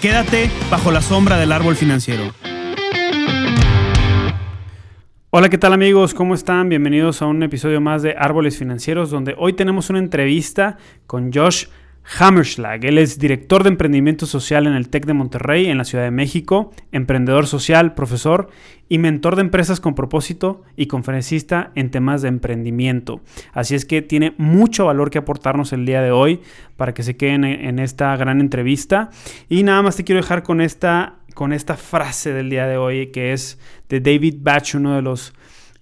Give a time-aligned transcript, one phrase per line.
[0.00, 2.32] Quédate bajo la sombra del árbol financiero.
[5.28, 6.14] Hola, ¿qué tal amigos?
[6.14, 6.70] ¿Cómo están?
[6.70, 11.66] Bienvenidos a un episodio más de Árboles Financieros, donde hoy tenemos una entrevista con Josh
[12.18, 12.84] Hammerschlag.
[12.84, 16.10] Él es director de emprendimiento social en el TEC de Monterrey, en la Ciudad de
[16.10, 18.48] México, emprendedor social, profesor
[18.88, 23.20] y mentor de empresas con propósito y conferencista en temas de emprendimiento.
[23.52, 26.40] Así es que tiene mucho valor que aportarnos el día de hoy
[26.76, 29.10] para que se queden en esta gran entrevista.
[29.48, 33.12] Y nada más te quiero dejar con esta, con esta frase del día de hoy
[33.12, 35.32] que es de David Batch, uno de los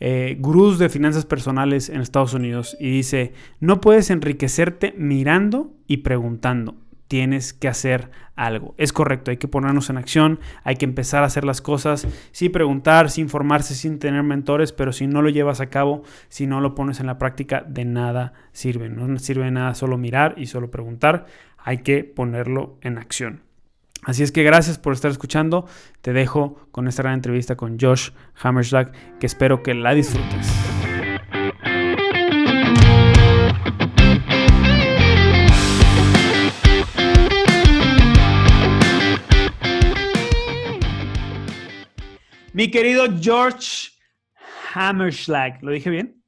[0.01, 0.39] eh,
[0.79, 6.77] de finanzas personales en Estados Unidos y dice, no puedes enriquecerte mirando y preguntando.
[7.09, 8.75] Tienes que hacer algo.
[8.77, 12.53] Es correcto, hay que ponernos en acción, hay que empezar a hacer las cosas sin
[12.53, 16.61] preguntar, sin formarse, sin tener mentores, pero si no lo llevas a cabo, si no
[16.61, 18.91] lo pones en la práctica, de nada sirve.
[18.91, 23.48] No sirve de nada solo mirar y solo preguntar, hay que ponerlo en acción.
[24.09, 25.69] Así es que gracias por estar escuchando.
[26.01, 28.09] Te dejo con esta gran entrevista con Josh
[28.41, 30.48] Hammerschlag, que espero que la disfrutes.
[42.55, 43.91] Mi querido George
[44.72, 46.25] Hammerschlag, ¿lo dije bien?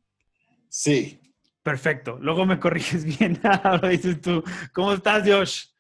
[0.69, 1.19] Sí.
[1.62, 2.19] Perfecto.
[2.20, 3.41] Luego me corriges bien.
[3.42, 4.44] Ahora dices tú.
[4.75, 5.70] ¿Cómo estás, Josh?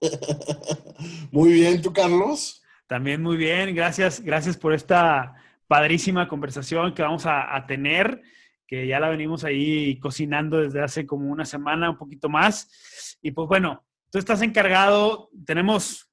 [1.30, 2.62] Muy bien, ¿tú, Carlos?
[2.86, 5.36] También muy bien, gracias, gracias por esta
[5.68, 8.20] padrísima conversación que vamos a, tener,
[8.66, 13.18] que ya la venimos ahí cocinando desde hace como una semana, un poquito más.
[13.22, 16.10] Y pues bueno, tú estás encargado, tenemos,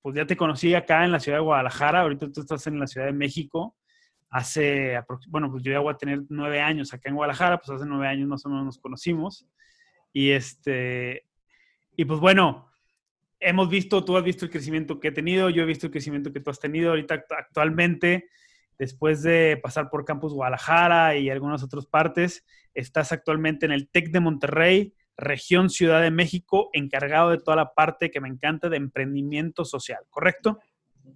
[0.00, 2.86] pues ya te conocí acá en la ciudad de Guadalajara, ahorita tú estás en la
[2.86, 3.76] Ciudad de México.
[4.30, 4.98] Hace,
[5.28, 8.08] bueno, pues yo ya voy a tener nueve años acá en Guadalajara, pues hace nueve
[8.08, 9.46] años más o menos nos conocimos.
[10.14, 11.26] Y este,
[11.94, 12.70] y pues bueno,
[13.40, 16.32] hemos visto, tú has visto el crecimiento que he tenido, yo he visto el crecimiento
[16.32, 18.28] que tú has tenido ahorita actualmente,
[18.78, 24.10] después de pasar por Campus Guadalajara y algunas otras partes, estás actualmente en el TEC
[24.10, 28.76] de Monterrey, región Ciudad de México, encargado de toda la parte que me encanta de
[28.76, 30.58] emprendimiento social, ¿correcto?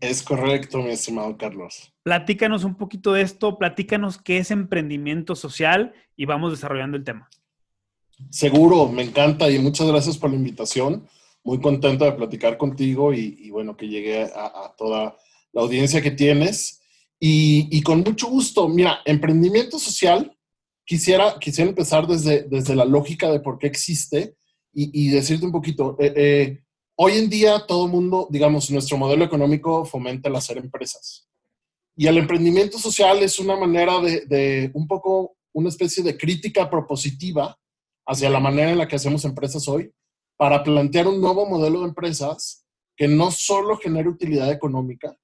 [0.00, 1.92] Es correcto, mi estimado Carlos.
[2.02, 7.28] Platícanos un poquito de esto, platícanos qué es emprendimiento social y vamos desarrollando el tema.
[8.31, 11.06] Seguro, me encanta y muchas gracias por la invitación
[11.42, 15.16] muy contento de platicar contigo y, bueno, que llegue a, toda
[15.52, 16.80] la audiencia que tienes.
[17.18, 20.36] Y, con mucho gusto, mira, emprendimiento social,
[20.84, 24.36] quisiera, quisiera empezar desde, desde la lógica de por qué existe
[24.72, 25.96] y, decirte un poquito.
[25.98, 26.64] Eh, eh,
[26.96, 31.26] hoy en día todo el mundo, digamos, nuestro modelo económico fomenta el hacer empresas.
[31.96, 36.70] Y el emprendimiento social es una manera de, de un poco, una especie de crítica
[36.70, 37.58] propositiva
[38.06, 39.92] hacia la manera en la que hacemos empresas hoy
[40.40, 42.64] para plantear un nuevo modelo de empresas
[42.96, 45.14] que no solo genere utilidad económica,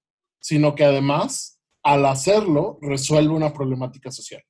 [0.43, 4.43] sino que además, al hacerlo, resuelve una problemática social.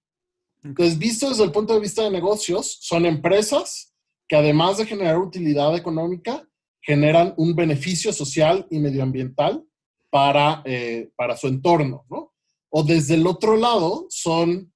[0.65, 3.95] Entonces, visto desde el punto de vista de negocios, son empresas
[4.29, 6.45] que además de generar utilidad económica,
[6.81, 9.65] generan un beneficio social y medioambiental
[10.11, 12.35] para, eh, para su entorno, ¿no?
[12.71, 14.73] O desde el otro lado, son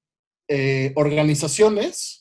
[0.46, 2.19] eh, organizaciones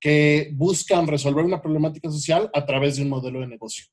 [0.00, 3.84] que buscan resolver una problemática social a través de un modelo de negocio.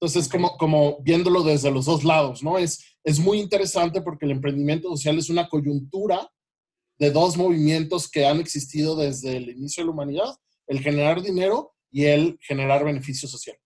[0.00, 2.58] Entonces, como, como viéndolo desde los dos lados, ¿no?
[2.58, 6.30] Es, es muy interesante porque el emprendimiento social es una coyuntura
[6.98, 11.72] de dos movimientos que han existido desde el inicio de la humanidad, el generar dinero
[11.90, 13.56] y el generar beneficio social.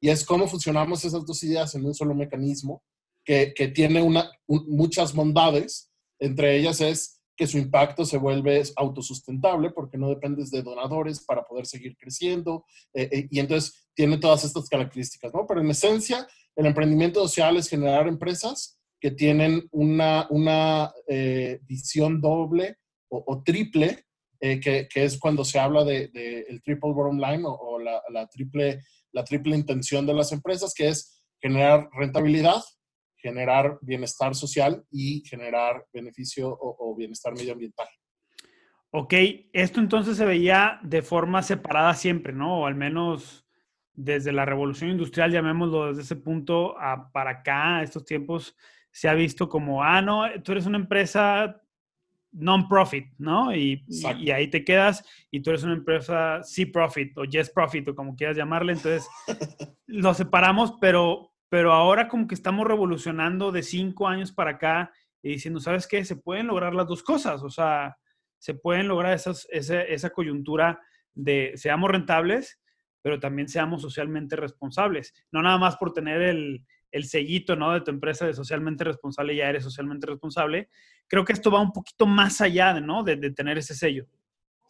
[0.00, 2.82] Y es cómo funcionamos esas dos ideas en un solo mecanismo
[3.24, 5.90] que, que tiene una, muchas bondades.
[6.20, 11.44] Entre ellas es que su impacto se vuelve autosustentable porque no dependes de donadores para
[11.44, 15.46] poder seguir creciendo eh, eh, y entonces tiene todas estas características, ¿no?
[15.46, 16.26] Pero en esencia,
[16.56, 22.78] el emprendimiento social es generar empresas que tienen una, una eh, visión doble
[23.08, 24.06] o, triple,
[24.40, 28.80] que, que, es cuando se habla del de, el triple bottom line o, la, triple,
[29.12, 32.60] la triple intención de las empresas, que es generar rentabilidad,
[33.24, 37.88] generar bienestar social y generar beneficio o, bienestar medioambiental.
[38.90, 39.14] Ok,
[39.54, 42.60] esto entonces se veía de forma separada siempre, ¿no?
[42.60, 43.46] O al menos
[43.94, 48.54] desde la revolución industrial, llamémoslo desde ese punto a, para acá, estos tiempos,
[48.90, 51.62] se ha visto como, ah, no, tú eres una empresa
[52.30, 53.56] non-profit, ¿no?
[53.56, 58.14] Y, y, ahí te quedas y tú eres una empresa C-profit o yes-profit o como
[58.14, 58.72] quieras llamarle.
[58.72, 59.08] Entonces,
[59.86, 64.92] lo separamos, pero, pero ahora como que estamos revolucionando de cinco años para acá
[65.22, 66.04] y diciendo, ¿sabes qué?
[66.04, 67.96] Se pueden lograr las dos cosas, o sea,
[68.38, 70.80] se pueden lograr esa, esa coyuntura
[71.14, 72.60] de seamos rentables,
[73.02, 75.14] pero también seamos socialmente responsables.
[75.30, 77.72] No nada más por tener el, el sellito, ¿no?
[77.72, 80.70] De tu empresa de socialmente responsable, ya eres socialmente responsable.
[81.06, 83.04] Creo que esto va un poquito más allá, ¿no?
[83.04, 84.06] De tener ese sello.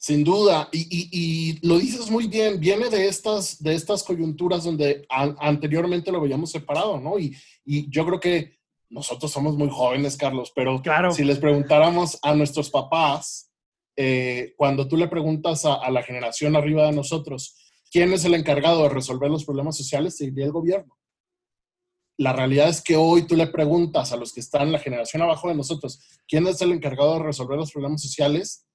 [0.04, 4.64] Sin duda, y, y, y, lo dices muy bien, viene de estas, de estas coyunturas
[4.64, 7.18] donde anteriormente lo veíamos separado, ¿no?
[7.18, 7.34] Y,
[7.64, 8.58] y, yo creo que
[8.90, 11.10] nosotros somos muy jóvenes, Carlos, pero claro.
[11.10, 13.50] si les preguntáramos a nuestros papás,
[13.96, 17.56] eh, cuando tú le preguntas a, a, la generación arriba de nosotros,
[17.90, 20.18] ¿quién es el encargado de resolver los problemas sociales?
[20.18, 20.98] Te diría el gobierno
[22.16, 25.22] la realidad es que hoy tú le preguntas a los que están en la generación
[25.22, 28.66] abajo de nosotros, ¿quién es el encargado de resolver los problemas sociales?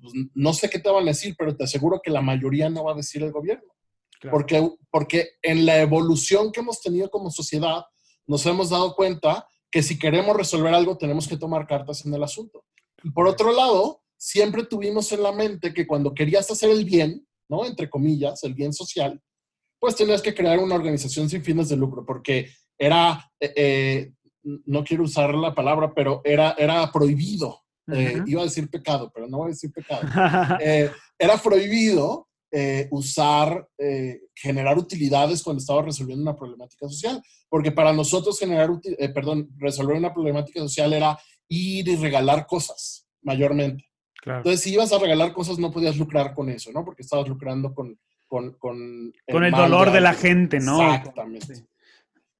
[0.00, 2.84] Pues, no sé qué te van a decir, pero te aseguro que la mayoría no
[2.84, 3.72] va a decir el gobierno.
[4.30, 7.84] Porque, porque en la evolución que hemos tenido como sociedad,
[8.26, 12.22] nos hemos dado cuenta que si queremos resolver algo, tenemos que tomar cartas en el
[12.22, 12.64] asunto.
[13.02, 17.26] Y por otro lado, siempre tuvimos en la mente que cuando querías hacer el bien,
[17.48, 17.66] ¿no?
[17.66, 19.20] Entre comillas, el bien social,
[19.78, 24.12] pues tenías que crear una organización sin fines de lucro, porque era, eh, eh,
[24.42, 27.63] no quiero usar la palabra, pero era, era prohibido.
[27.92, 30.02] Eh, iba a decir pecado, pero no voy a decir pecado.
[31.18, 32.28] era prohibido
[32.90, 33.68] usar,
[34.32, 38.70] generar utilidades cuando estaba resolviendo una problemática social, porque para nosotros generar,
[39.12, 43.84] perdón, resolver una problemática social era ir y regalar cosas, mayormente.
[44.24, 46.84] Entonces, si ibas a regalar cosas, no podías lucrar con eso, ¿no?
[46.84, 47.98] Porque estabas lucrando con...
[48.26, 50.82] Con, con el, dolor de, la gente, ¿no?
[50.82, 51.66] Exactamente.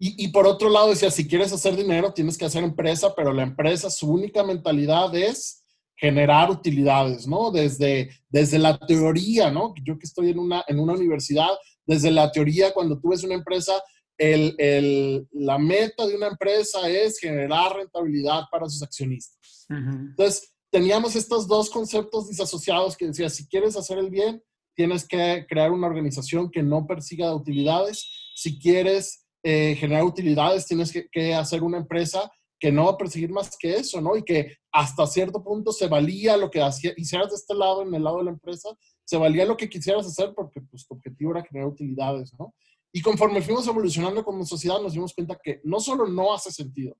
[0.06, 3.43] Y, por otro lado, decía, si quieres hacer dinero, tienes que hacer empresa, pero la
[3.43, 5.65] empresa, su única mentalidad es
[5.97, 7.51] generar utilidades, ¿no?
[7.51, 9.73] Desde, desde la teoría, ¿no?
[9.83, 11.49] Yo que estoy en una, en una universidad,
[11.87, 13.73] desde la teoría, cuando tú ves una empresa,
[14.19, 19.67] el, el, la meta de una empresa es generar rentabilidad para sus accionistas.
[19.71, 24.43] Entonces, teníamos estos dos conceptos disasociados que decía, si quieres hacer el bien,
[24.77, 28.06] tienes que crear una organización que no persiga utilidades.
[28.35, 33.31] Si quieres eh, generar utilidades, tienes que, hacer una empresa que no va a perseguir
[33.31, 34.17] más que eso, ¿no?
[34.17, 37.94] Y que hasta cierto punto se valía lo que hacía, hicieras de este lado, en
[37.94, 38.70] el lado de la empresa,
[39.05, 42.55] se valía lo que quisieras hacer porque pues, tu objetivo era generar utilidades, ¿no?
[42.91, 46.96] Y conforme fuimos evolucionando como sociedad, nos dimos cuenta que no solo no hace sentido,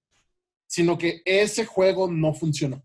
[0.67, 2.85] sino que ese juego no funcionó.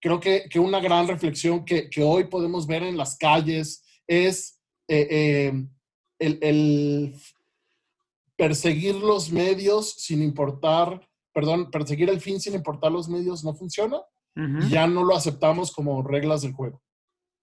[0.00, 4.60] Creo que, que una gran reflexión que, que, hoy podemos ver en las calles es
[4.88, 5.66] eh, eh,
[6.18, 7.14] el,
[8.40, 14.00] perseguir los medios sin importar, perdón, perseguir el fin sin importar los medios no funciona
[14.34, 16.80] y ya no lo aceptamos como reglas del juego.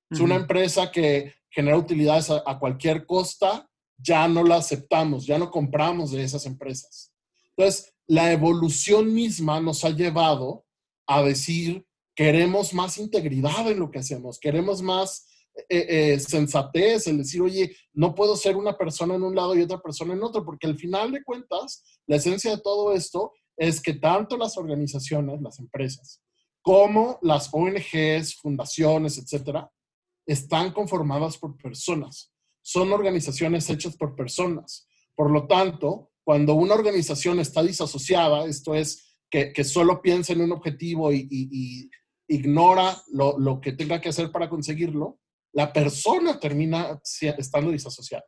[0.09, 5.51] Es una empresa que genera utilidades a, cualquier costa, ya no la aceptamos, ya no
[5.51, 7.13] compramos de esas empresas.
[7.55, 10.65] Entonces, la evolución misma nos ha llevado
[11.05, 11.85] a decir,
[12.15, 15.27] queremos más integridad en lo que hacemos, queremos más
[15.69, 19.62] eh, eh, sensatez, el decir, oye, no puedo ser una persona en un lado y
[19.62, 23.81] otra persona en otro, porque al final de cuentas, la esencia de todo esto es
[23.81, 26.21] que tanto las organizaciones, las empresas,
[26.61, 29.71] como las ONGs, fundaciones, etcétera,
[30.26, 32.31] están conformadas por personas.
[32.61, 34.87] Son organizaciones hechas por personas.
[35.16, 40.52] Por lo tanto, cuando una organización está disasociada, esto es, que, solo piensa en un
[40.52, 41.90] objetivo y, y,
[42.30, 45.19] ignora lo, lo, que tenga que hacer para conseguirlo,
[45.57, 47.02] la persona termina
[47.35, 48.23] estando disasociada.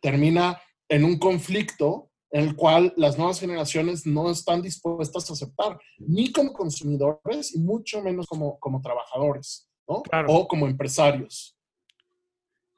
[0.00, 5.78] Termina en un conflicto en el cual las nuevas generaciones no están dispuestas a aceptar,
[5.98, 10.02] ni como consumidores y mucho menos como, como trabajadores, ¿no?
[10.26, 11.54] O como empresarios.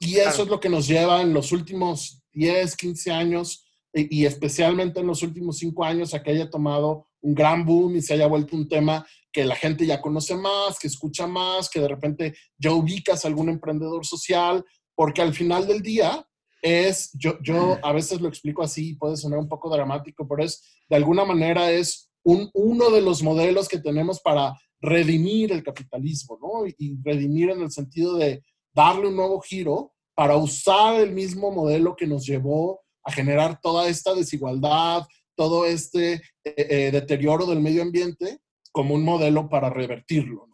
[0.01, 4.27] Y eso es lo que nos lleva en los últimos 10, 15 años y, y,
[4.27, 8.15] especialmente en los últimos 5 años a que haya tomado un gran boom y se
[8.15, 11.89] haya vuelto un tema que la gente ya conoce más, que escucha más, que de
[11.89, 16.27] repente ya ubicas a algún emprendedor social, porque al final del día
[16.63, 20.63] es, yo, yo a veces lo explico así, puede sonar un poco dramático, pero es,
[20.89, 26.39] de alguna manera es un, uno de los modelos que tenemos para redimir el capitalismo,
[26.41, 26.67] ¿no?
[26.67, 28.43] Y, redimir en el sentido de
[28.75, 33.89] darle un nuevo giro para usar el mismo modelo que nos llevó a generar toda
[33.89, 35.07] esta desigualdad,
[35.41, 38.41] todo este eh, eh, deterioro del medio ambiente
[38.73, 40.51] como un modelo para revertirlo.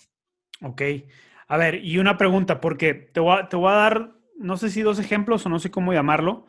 [0.62, 0.80] Ok.
[1.48, 4.70] A ver, y una pregunta, porque te voy a, te voy a dar, no sé
[4.70, 6.46] si dos ejemplos o no sé cómo llamarlo,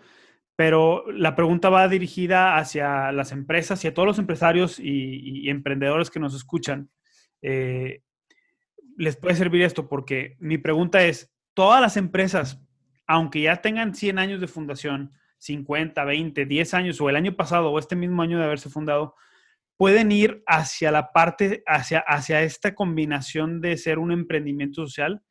[0.55, 6.11] pero la pregunta va dirigida hacia las empresas y a todos los empresarios y, emprendedores
[6.11, 6.91] que nos escuchan.
[7.41, 8.03] Eh,
[8.97, 12.61] les puede servir esto porque mi pregunta es, todas las empresas,
[13.07, 17.71] aunque ya tengan 100 años de fundación, 50, 20, 10 años o el año pasado
[17.71, 19.15] o este mismo año de haberse fundado,
[19.77, 25.23] pueden ir hacia la parte, hacia, hacia esta combinación de ser un emprendimiento social.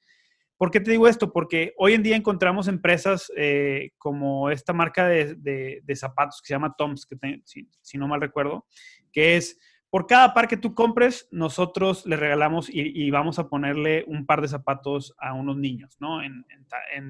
[0.56, 1.32] ¿Por qué te digo esto?
[1.32, 6.74] Porque hoy en día encontramos empresas eh, como esta marca de, zapatos que se llama
[6.78, 8.66] Toms, que si, no mal recuerdo,
[9.12, 9.58] que es
[9.90, 14.42] por cada par que tú compres, nosotros le regalamos y, vamos a ponerle un par
[14.42, 16.22] de zapatos a unos niños, ¿no?
[16.22, 16.44] En,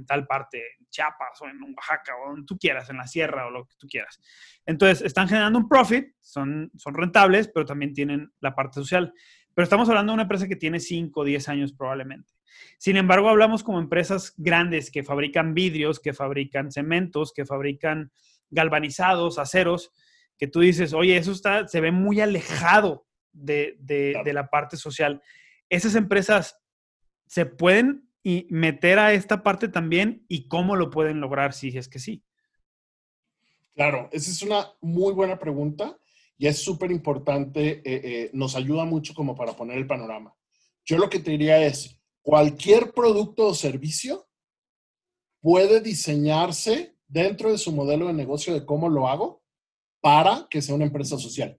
[0.07, 3.51] tal parte, en Chiapas o en Oaxaca o donde tú quieras, en la sierra o
[3.51, 4.21] lo que tú quieras.
[4.67, 9.13] Entonces, están generando un profit, son, rentables, pero también tienen la parte social.
[9.55, 12.35] Pero estamos hablando de una empresa que tiene 5 o 10 años probablemente.
[12.79, 18.13] Sin embargo, hablamos como empresas grandes que fabrican vidrios, que fabrican cementos, que fabrican
[18.51, 19.93] galvanizados, aceros,
[20.39, 23.77] que tú dices, oye, eso está, se ve muy alejado de,
[24.33, 25.23] la parte social.
[25.69, 26.59] Esas empresas
[27.27, 28.09] se pueden
[28.49, 32.25] meter a esta parte también y cómo lo pueden lograr si es que sí.
[33.75, 35.97] Claro, esa es una muy buena pregunta
[36.39, 40.35] y es súper importante, eh, eh, nos ayuda mucho como para poner el panorama.
[40.85, 44.29] Yo lo que te diría es, cualquier producto o servicio
[45.41, 49.46] puede diseñarse dentro de su modelo de negocio de cómo lo hago
[50.07, 51.59] para que sea una empresa social.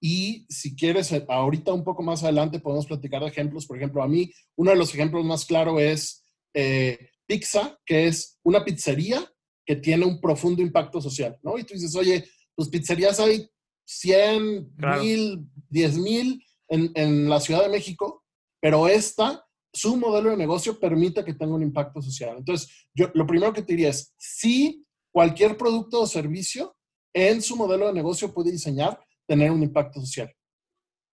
[0.00, 3.66] Y si quieres, eh, ahorita un poco más adelante podemos platicar de ejemplos.
[3.66, 6.24] Por ejemplo, a mí uno de los ejemplos más claros es
[6.54, 9.30] eh, Pizza, que es una pizzería
[9.66, 11.58] que tiene un profundo impacto social, ¿no?
[11.58, 12.24] Y tú dices, oye,
[12.54, 13.46] pues pizzerías hay
[13.84, 18.24] 100, mil, 10 mil en, en la Ciudad de México,
[18.58, 22.38] pero esta, su modelo de negocio permite que tenga un impacto social.
[22.38, 26.75] Entonces, yo lo primero que te diría es, si cualquier producto o servicio
[27.16, 30.30] en su modelo de negocio puede diseñar tener un impacto social.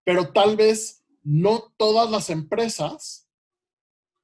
[0.04, 3.30] Pero tal vez no todas las empresas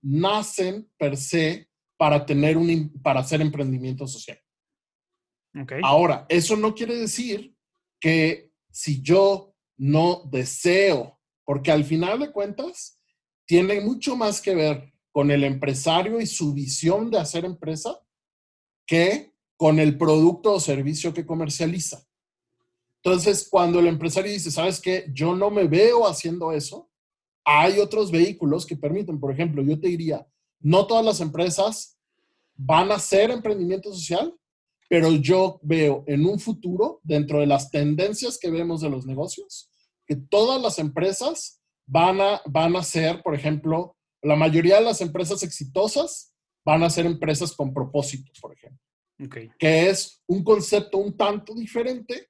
[0.01, 4.38] nacen per se para tener un para hacer emprendimiento social.
[5.83, 7.55] Ahora, eso no quiere decir
[8.00, 13.00] que si yo no deseo, porque al final de cuentas
[13.45, 17.98] tiene mucho más que ver con el empresario y su visión de hacer empresa
[18.86, 19.28] que
[19.59, 22.01] con el producto o servicio que comercializa.
[23.03, 25.07] Entonces, cuando el empresario dice, ¿sabes qué?
[25.13, 26.89] Yo no me veo haciendo eso,
[27.43, 29.19] hay otros vehículos que permiten.
[29.19, 30.25] Por ejemplo, yo te diría,
[30.61, 31.99] no todas las empresas
[32.55, 34.33] van a hacer emprendimiento social,
[34.87, 39.69] pero yo veo en un futuro, dentro de las tendencias que vemos de los negocios,
[40.07, 45.01] que todas las empresas van a, van a ser, por ejemplo, la mayoría de las
[45.01, 48.88] empresas exitosas van a ser empresas con propósito, por ejemplo
[49.27, 52.29] que es un concepto un tanto diferente,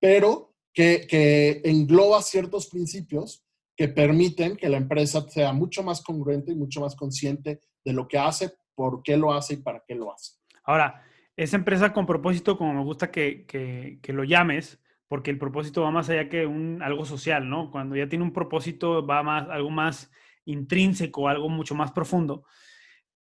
[0.00, 3.44] pero que, engloba ciertos principios
[3.76, 8.08] que permiten que la empresa sea mucho más congruente y mucho más consciente de lo
[8.08, 10.32] que hace, por qué lo hace y para qué lo hace.
[10.64, 11.02] Ahora,
[11.36, 16.08] esa empresa con propósito, como me gusta que, lo llames, porque el propósito va más
[16.08, 17.70] allá que un, algo social, ¿no?
[17.70, 20.10] Cuando ya tiene un propósito, va más, algo más
[20.44, 22.44] intrínseco, algo mucho más profundo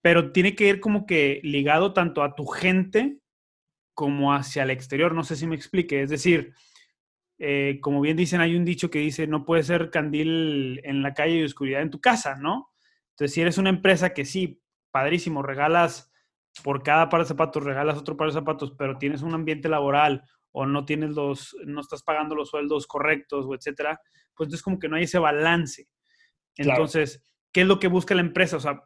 [0.02, 3.20] pero tiene que ir como que ligado tanto a tu gente
[3.94, 5.14] como hacia el exterior.
[5.14, 6.02] No sé si me explique.
[6.02, 6.54] Es decir,
[7.38, 11.14] eh, como bien dicen, hay un dicho que dice, no puede ser candil en la
[11.14, 12.72] calle y oscuridad en tu casa, ¿no?
[13.12, 16.12] Entonces, si eres una empresa que sí, padrísimo, regalas
[16.64, 20.24] por cada par de zapatos, regalas otro par de zapatos, pero tienes un ambiente laboral
[20.52, 24.02] o no tienes los, no estás pagando los sueldos correctos o etcétera,
[24.36, 25.88] pues es como que no hay ese balance.
[26.58, 28.58] Entonces, ¿qué es lo que busca la empresa?
[28.58, 28.84] O sea,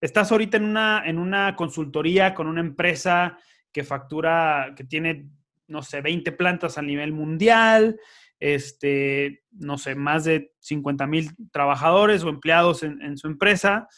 [0.00, 3.38] Estás ahorita en una, en una consultoría con una empresa
[3.72, 5.28] que factura, que tiene,
[5.66, 7.98] no sé, 20 plantas a nivel mundial,
[8.40, 13.88] este, no sé, más de 50 mil trabajadores o empleados en, su empresa,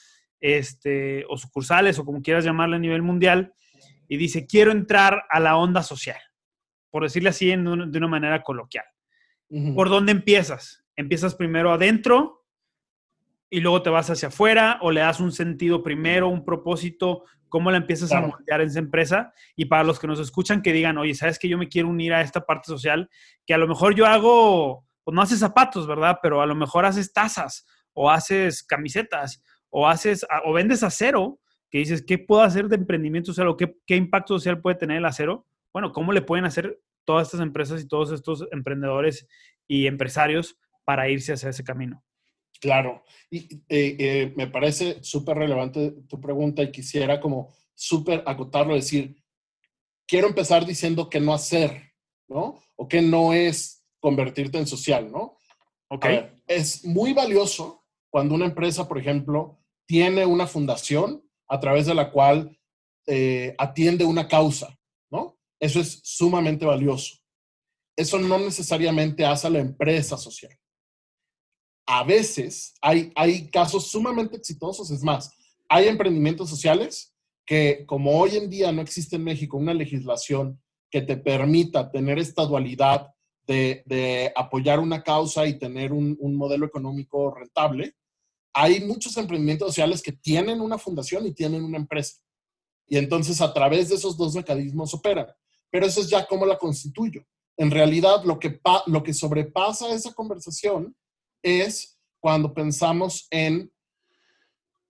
[0.41, 3.53] este, o sucursales, o como quieras llamarla a nivel mundial,
[4.09, 6.21] y dice, quiero entrar a la onda social,
[6.91, 8.87] por decirle así de una manera coloquial.
[9.75, 10.85] ¿Por dónde empiezas?
[10.97, 12.40] Empiezas primero adentro,
[13.51, 17.71] y luego te vas hacia afuera o le das un sentido primero, un propósito, cómo
[17.71, 19.35] la empiezas a moldear en esa empresa.
[19.57, 22.15] Y para los que nos escuchan que digan, oye, ¿sabes que yo me quiero unir
[22.15, 23.11] a esta parte social?
[23.45, 26.19] Que a lo mejor yo hago, pues no haces zapatos, ¿verdad?
[26.23, 31.41] Pero a lo mejor haces tazas o haces camisetas o haces, o vendes acero,
[31.71, 34.99] que dices, ¿qué puedo hacer de emprendimiento social o qué, qué impacto social puede tener
[34.99, 35.47] el acero?
[35.73, 39.27] Bueno, ¿cómo le pueden hacer todas estas empresas y todos estos emprendedores
[39.67, 42.03] y empresarios para irse hacia ese camino?
[42.61, 48.75] Claro, y eh, eh, me parece súper relevante tu pregunta y quisiera como súper acotarlo,
[48.75, 49.17] decir,
[50.07, 51.95] quiero empezar diciendo que no hacer,
[52.29, 52.61] ¿no?
[52.77, 55.39] O que no es convertirte en social, ¿no?
[55.93, 56.07] Ok.
[56.47, 62.13] es muy valioso cuando una empresa, por ejemplo, tiene una fundación a través de la
[62.13, 62.57] cual
[63.07, 64.79] eh, atiende una causa,
[65.11, 65.39] ¿no?
[65.59, 67.17] Eso es sumamente valioso.
[67.97, 70.57] Eso no necesariamente hace a la empresa social.
[71.87, 75.33] A veces hay, hay casos sumamente exitosos, es más,
[75.69, 80.61] hay emprendimientos sociales que como hoy en día no existe en México una legislación
[80.91, 83.09] que te permita tener esta dualidad
[83.47, 87.97] de, apoyar una causa y tener un, un, modelo económico rentable,
[88.53, 92.19] hay muchos emprendimientos sociales que tienen una fundación y tienen una empresa.
[92.87, 95.27] Y entonces a través de esos dos mecanismos operan.
[95.71, 97.25] Pero eso es ya cómo la constituyo.
[97.57, 100.97] En realidad, lo que, lo que sobrepasa esa conversación
[101.43, 103.73] es cuando pensamos en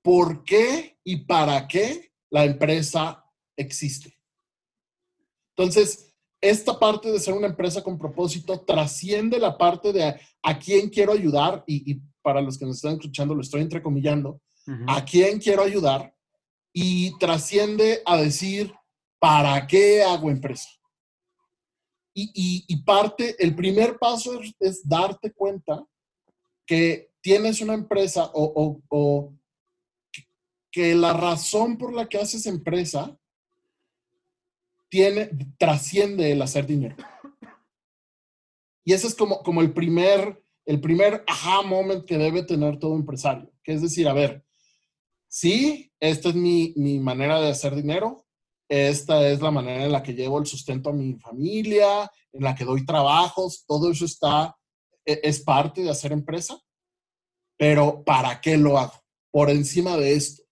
[0.02, 3.24] por qué y para qué la empresa
[3.56, 4.14] existe.
[5.56, 10.88] Entonces, esta parte de ser una empresa con propósito trasciende la parte de a, quién
[10.88, 14.40] quiero ayudar, y, para los que nos están escuchando lo estoy entrecomillando,
[14.86, 16.14] a quién quiero ayudar,
[16.72, 18.72] y trasciende a decir,
[19.18, 20.68] ¿para qué hago empresa?
[22.14, 25.84] Y, parte, el primer paso es, darte cuenta
[26.70, 29.34] que tienes una empresa o, o,
[30.70, 33.18] que la razón por la que haces empresa
[34.88, 36.94] tiene, trasciende el hacer dinero.
[38.84, 42.94] Y ese es como, como el primer, el primer aha moment que debe tener todo
[42.94, 44.44] empresario, que es decir, a ver,
[45.26, 48.28] sí, esta es mi, mi manera de hacer dinero,
[48.68, 52.54] esta es la manera en la que llevo el sustento a mi familia, en la
[52.54, 54.56] que doy trabajos, todo eso está,
[55.04, 56.60] es parte de hacer empresa,
[57.58, 58.94] pero ¿para qué lo hago?
[59.30, 60.42] Por encima de esto.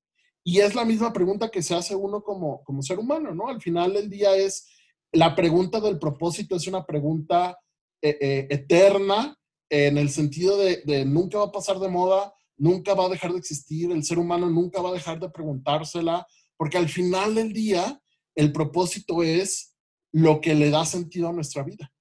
[0.45, 3.49] Y es la misma pregunta que se hace uno como, como ser humano, ¿no?
[3.49, 4.67] Al final del día es,
[5.13, 7.59] la pregunta del propósito es una pregunta
[8.01, 9.37] eh, eh, eterna
[9.71, 13.33] en el sentido de, de, nunca va a pasar de moda, nunca va a dejar
[13.33, 17.53] de existir, el ser humano nunca va a dejar de preguntársela, porque al final del
[17.53, 18.01] día
[18.35, 19.77] el propósito es
[20.13, 21.93] lo que le da sentido a nuestra vida.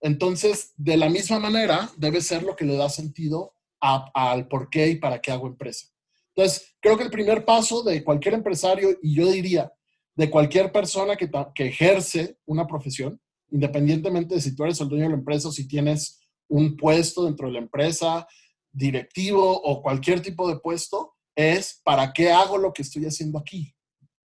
[0.00, 4.88] Entonces, de la misma manera, debe ser lo que le da sentido al por qué
[4.88, 5.88] y para qué hago empresa.
[6.34, 9.72] Entonces, creo que el primer paso de cualquier empresario, y yo diría
[10.14, 15.04] de cualquier persona que, que ejerce una profesión, independientemente de si tú eres el dueño
[15.04, 18.26] de la empresa o si tienes un puesto dentro de la empresa,
[18.72, 23.74] directivo o cualquier tipo de puesto, es para qué hago lo que estoy haciendo aquí.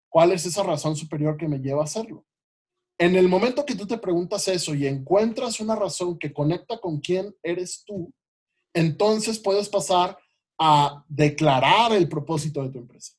[0.10, 2.26] ¿Cuál es esa razón superior que me lleva a hacerlo?
[3.02, 7.00] En el momento que tú te preguntas eso y encuentras una razón que conecta con
[7.00, 8.14] quién eres tú,
[8.76, 10.16] entonces puedes pasar
[10.60, 13.14] a declarar el propósito de tu empresa.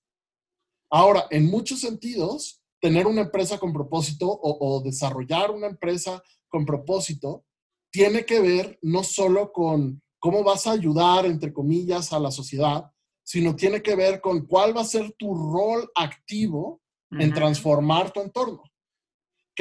[0.88, 7.44] Ahora, en muchos sentidos, tener una empresa con propósito o, desarrollar una empresa con propósito
[7.90, 12.88] tiene que ver no solo con cómo vas a ayudar, entre comillas, a la sociedad,
[13.24, 18.20] sino tiene que ver con cuál va a ser tu rol activo en transformar tu
[18.20, 18.62] entorno.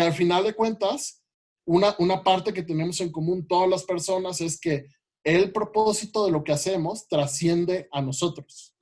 [0.02, 1.24] Que al final de cuentas,
[1.66, 4.86] una, una parte que tenemos en común todas las personas es que
[5.24, 8.76] el propósito de lo que hacemos trasciende a nosotros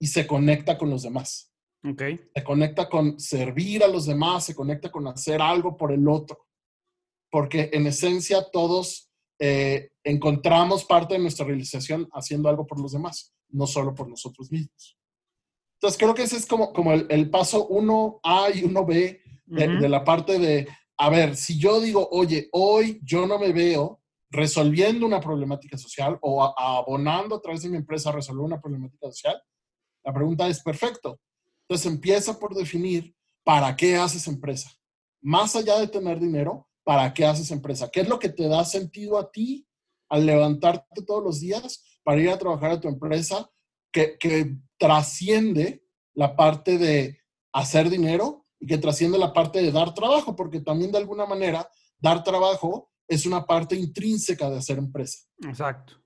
[0.00, 1.52] y se conecta con los demás.
[1.92, 2.18] Okay.
[2.34, 6.46] Se conecta con servir a los demás, se conecta con hacer algo por el otro.
[7.30, 13.34] Porque en esencia todos eh, encontramos parte de nuestra realización haciendo algo por los demás,
[13.50, 14.98] no solo por nosotros mismos.
[15.74, 20.04] Entonces creo que ese es como, como el, paso 1A y 1B de, de la
[20.04, 24.00] parte de, a ver, si yo digo, oye, hoy yo no me veo
[24.34, 29.06] resolviendo una problemática social o abonando a través de mi empresa a resolver una problemática
[29.06, 29.40] social?
[30.04, 31.20] La pregunta es perfecto.
[31.62, 34.70] Entonces empieza por definir para qué haces empresa.
[35.22, 37.88] Más allá de tener dinero, ¿para qué haces empresa?
[37.90, 39.66] ¿Qué es lo que te da sentido a ti
[40.10, 43.48] al levantarte todos los días para ir a trabajar a tu empresa
[43.92, 45.82] que, que trasciende
[46.14, 47.20] la parte de
[47.52, 50.34] hacer dinero y que trasciende la parte de dar trabajo?
[50.34, 51.68] Porque también de alguna manera
[52.00, 55.18] dar trabajo es una parte intrínseca de hacer empresa.
[55.46, 56.00] Exacto.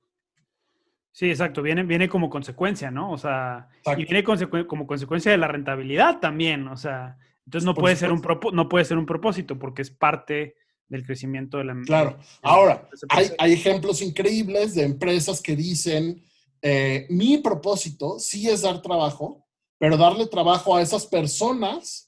[1.13, 1.63] Sí, exacto.
[1.63, 3.13] Viene, viene como consecuencia, ¿no?
[3.13, 4.25] O sea, y viene
[4.67, 6.67] como consecuencia de la rentabilidad también.
[6.67, 7.17] O sea,
[7.47, 8.21] entonces no puede, ser un
[8.53, 10.57] no puede ser un propósito porque es parte
[10.89, 12.03] del crecimiento de la empresa.
[12.03, 12.19] Claro.
[12.43, 16.25] Ahora, hay, hay, ejemplos increíbles de empresas que dicen,
[16.61, 19.47] eh, mi propósito sí es dar trabajo,
[19.79, 22.08] pero darle trabajo a esas personas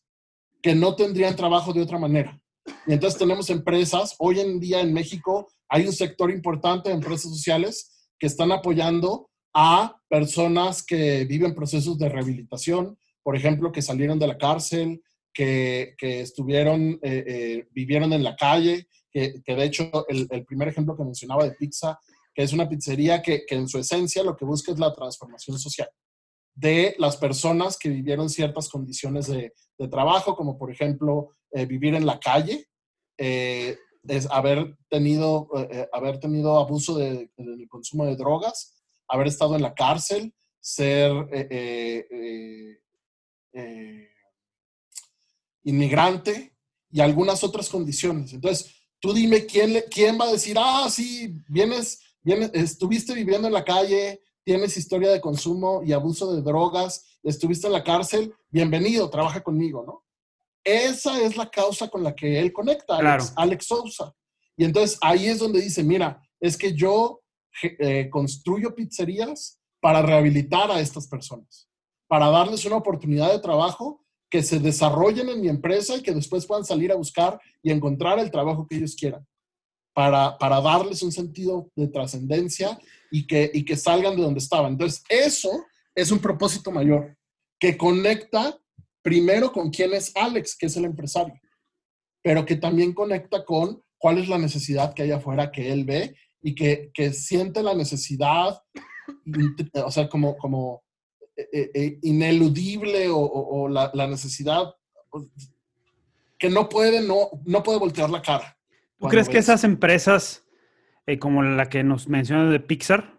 [0.62, 2.40] que no tendrían trabajo de otra manera.
[2.86, 7.30] Y entonces tenemos empresas, hoy en día en México hay un sector importante de empresas
[7.30, 14.18] sociales que están apoyando a personas que viven procesos de rehabilitación, por ejemplo, que salieron
[14.18, 20.44] de la cárcel, que, estuvieron, eh, eh, vivieron en la calle, que, de hecho el,
[20.44, 21.98] primer ejemplo que mencionaba de pizza,
[22.34, 25.88] que es una pizzería que, en su esencia lo que busca es la transformación social
[26.54, 29.52] de las personas que vivieron ciertas condiciones de,
[29.90, 31.30] trabajo, como por ejemplo
[31.66, 32.66] vivir en la calle,
[33.16, 33.78] es
[34.30, 35.48] haber tenido,
[35.90, 37.30] haber tenido abuso del
[37.66, 38.76] consumo de drogas,
[39.08, 41.10] haber estado en la cárcel, ser
[45.64, 46.54] inmigrante
[46.90, 48.32] y algunas otras condiciones.
[48.32, 53.54] Entonces, tú dime quién, quién va a decir, ah, sí, vienes, vienes, estuviste viviendo en
[53.54, 59.08] la calle, tienes historia de consumo y abuso de drogas, estuviste en la cárcel, bienvenido,
[59.08, 60.04] trabaja conmigo, ¿no?
[60.64, 64.12] Esa es la causa con la que él conecta, Alex, Alex Sousa.
[64.56, 67.20] Y entonces ahí es donde dice, mira, es que yo
[67.62, 71.68] eh, construyo pizzerías para rehabilitar a estas personas,
[72.08, 76.44] para darles una oportunidad de trabajo que se desarrollen en mi empresa y que después
[76.44, 79.24] puedan salir a buscar y encontrar el trabajo que ellos quieran,
[79.94, 82.76] para, para darles un sentido de trascendencia
[83.10, 84.72] y que, y que salgan de donde estaban.
[84.72, 87.16] Entonces, eso es un propósito mayor
[87.58, 88.58] que conecta
[89.02, 91.34] primero con quién es Alex, que es el empresario,
[92.22, 96.14] pero que también conecta con cuál es la necesidad que hay afuera que él ve
[96.42, 98.62] y que, que siente la necesidad,
[99.84, 100.82] o sea, como, como
[101.36, 104.74] eh, eh, eh, ineludible o, la, necesidad
[105.10, 105.26] pues,
[106.38, 108.56] que no puede, no, no puede voltear la cara.
[108.98, 110.44] ¿Tú crees que esas empresas,
[111.18, 113.18] como la que nos mencionas de Pixar,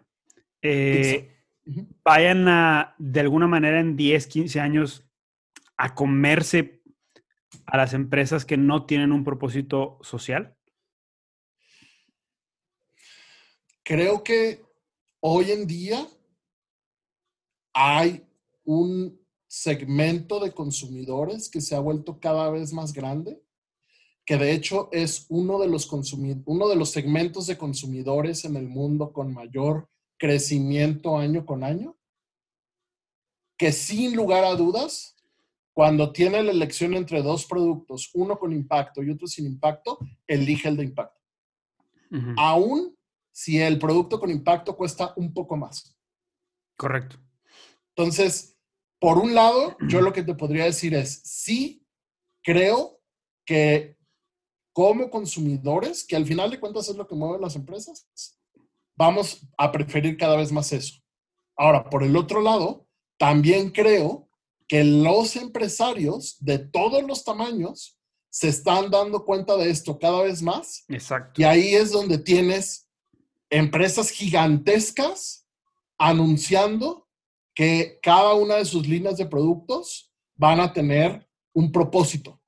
[2.04, 5.04] vayan a, de alguna manera en 10, 15 años
[5.76, 6.82] a comerse
[7.66, 10.56] a las empresas que no tienen un propósito social?
[13.82, 14.64] Creo que
[15.20, 16.06] hoy en día
[17.72, 18.26] hay
[18.64, 23.42] un segmento de consumidores que se ha vuelto cada vez más grande,
[24.24, 25.90] que de hecho es uno de los,
[26.44, 31.96] uno de los segmentos de consumidores en el mundo con mayor crecimiento año con año,
[33.58, 35.16] que sin lugar a dudas,
[35.72, 40.68] cuando tiene la elección entre dos productos, uno con impacto y otro sin impacto, elige
[40.68, 41.20] el de impacto.
[42.36, 42.96] Aún
[43.32, 45.96] si el producto con impacto cuesta un poco más.
[46.76, 47.16] Correcto.
[47.96, 48.56] Entonces,
[48.98, 51.84] por un lado, yo lo que te podría decir es, sí,
[52.42, 53.00] creo
[53.44, 53.96] que
[54.72, 58.06] como consumidores, que al final de cuentas es lo que mueven las empresas,
[58.96, 60.94] vamos a preferir cada vez más eso.
[61.56, 62.86] Ahora, por el otro lado,
[63.18, 64.28] también creo
[64.66, 67.98] que los empresarios de todos los tamaños
[68.30, 70.84] se están dando cuenta de esto cada vez más.
[70.88, 71.40] Exacto.
[71.40, 72.88] Y ahí es donde tienes
[73.50, 75.46] empresas gigantescas
[75.98, 77.06] anunciando
[77.54, 82.40] que cada una de sus líneas de productos van a tener un propósito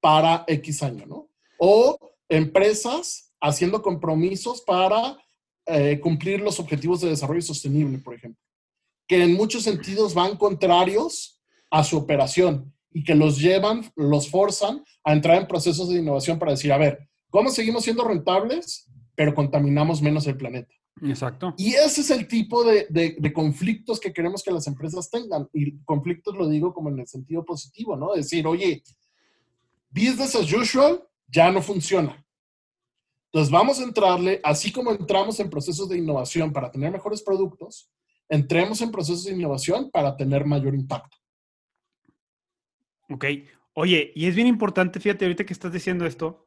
[0.00, 1.28] para X año, ¿no?
[1.58, 5.18] O empresas haciendo compromisos para
[5.66, 8.42] eh, cumplir los objetivos de desarrollo sostenible, por ejemplo,
[9.06, 11.40] que en muchos sentidos van contrarios
[11.70, 16.38] a su operación y que los llevan, los forzan a entrar en procesos de innovación
[16.38, 20.72] para decir, a ver, ¿cómo seguimos siendo rentables, pero contaminamos menos el planeta?
[21.02, 21.54] Exacto.
[21.58, 25.46] Y ese es el tipo de, de, conflictos que queremos que las empresas tengan.
[25.52, 28.14] Y conflictos lo digo como en el sentido positivo, ¿no?
[28.14, 28.82] Decir, oye,
[29.90, 32.24] business as usual ya no funciona.
[33.26, 37.90] Entonces vamos a entrarle, así como entramos en procesos de innovación para tener mejores productos,
[38.28, 41.16] entremos en procesos de innovación para tener mayor impacto.
[43.10, 43.24] Ok.
[43.74, 46.46] Oye, y es bien importante, fíjate, ahorita que estás diciendo esto,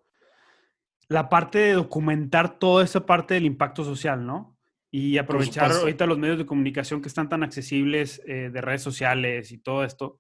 [1.08, 4.58] la parte de documentar toda esa parte del impacto social, ¿no?
[4.92, 9.52] Y aprovechar ahorita los medios de comunicación que están tan accesibles eh, de redes sociales
[9.52, 10.20] y todo esto.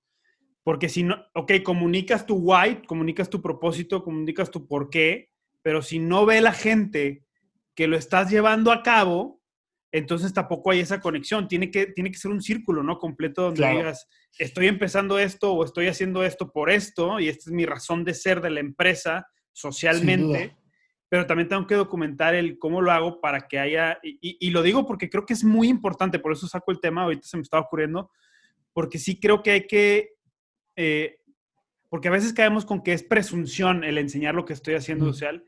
[0.69, 5.31] Porque si no, ok, comunicas tu why, comunicas tu propósito, comunicas tu por qué,
[5.63, 7.25] pero si no ve la gente
[7.73, 9.41] que lo estás llevando a cabo,
[9.91, 11.47] entonces tampoco hay esa conexión.
[11.47, 12.99] Tiene que, tiene que ser un círculo, ¿no?
[12.99, 17.51] Completo donde digas, estoy empezando esto o estoy haciendo esto por esto y esta es
[17.51, 20.55] mi razón de ser de la empresa socialmente
[21.09, 24.85] pero también tengo que documentar el cómo lo hago para que haya, y, lo digo
[24.85, 27.59] porque creo que es muy importante, por eso saco el tema, ahorita se me está
[27.59, 28.11] ocurriendo,
[28.73, 30.11] porque sí creo que hay que,
[30.81, 31.19] eh,
[31.89, 35.43] porque a veces caemos con que es presunción el enseñar lo que estoy haciendo social,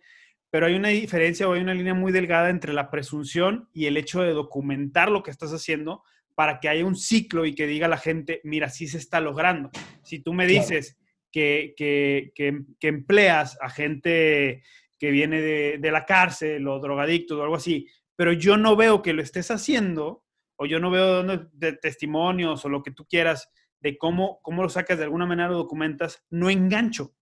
[0.50, 3.96] pero hay una diferencia o hay una línea muy delgada entre la presunción y el
[3.96, 6.04] hecho de documentar lo que estás haciendo
[6.36, 9.70] para que haya un ciclo y que diga la gente, mira, sí se está logrando.
[10.04, 10.98] Si tú me dices
[11.32, 14.64] que, que, que empleas a gente
[15.00, 19.14] que viene de, la cárcel o drogadicto o algo así, pero yo no veo que
[19.14, 20.26] lo estés haciendo
[20.58, 23.50] o yo no veo de testimonios o lo que tú quieras
[23.82, 27.14] de cómo, cómo lo sacas de alguna manera, lo documentas, no engancho.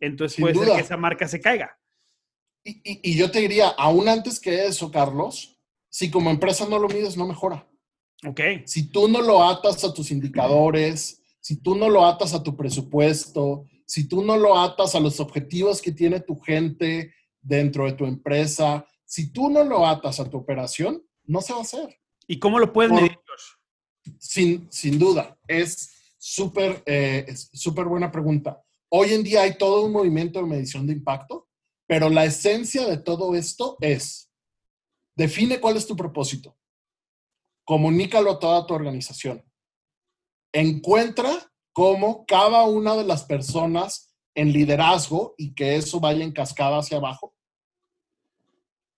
[0.00, 1.78] Entonces puede ser que esa marca se caiga.
[2.64, 6.88] Y, y, yo te diría, aún antes que eso, Carlos, si como empresa no lo
[6.88, 7.66] mides, no mejora.
[8.26, 8.40] Ok.
[8.66, 12.56] Si tú no lo atas a tus indicadores, si tú no lo atas a tu
[12.56, 17.92] presupuesto, si tú no lo atas a los objetivos que tiene tu gente dentro de
[17.92, 21.98] tu empresa, si tú no lo atas a tu operación, no se va a hacer.
[22.26, 23.18] ¿Y cómo lo puedes medir?
[24.18, 27.34] Sin, sin duda, es súper eh,
[27.86, 28.62] buena pregunta.
[28.90, 31.48] Hoy en día hay todo un movimiento de medición de impacto,
[31.86, 34.30] pero la esencia de todo esto es,
[35.16, 36.56] define cuál es tu propósito,
[37.64, 39.42] comunícalo a toda tu organización,
[40.52, 41.30] encuentra
[41.72, 46.98] cómo cada una de las personas en liderazgo y que eso vaya en cascada hacia
[46.98, 47.34] abajo,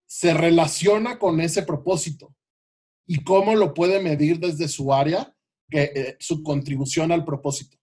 [0.06, 2.34] se relaciona con ese propósito
[3.06, 5.34] y cómo lo puede medir desde su área,
[5.72, 7.78] eh, su contribución al propósito.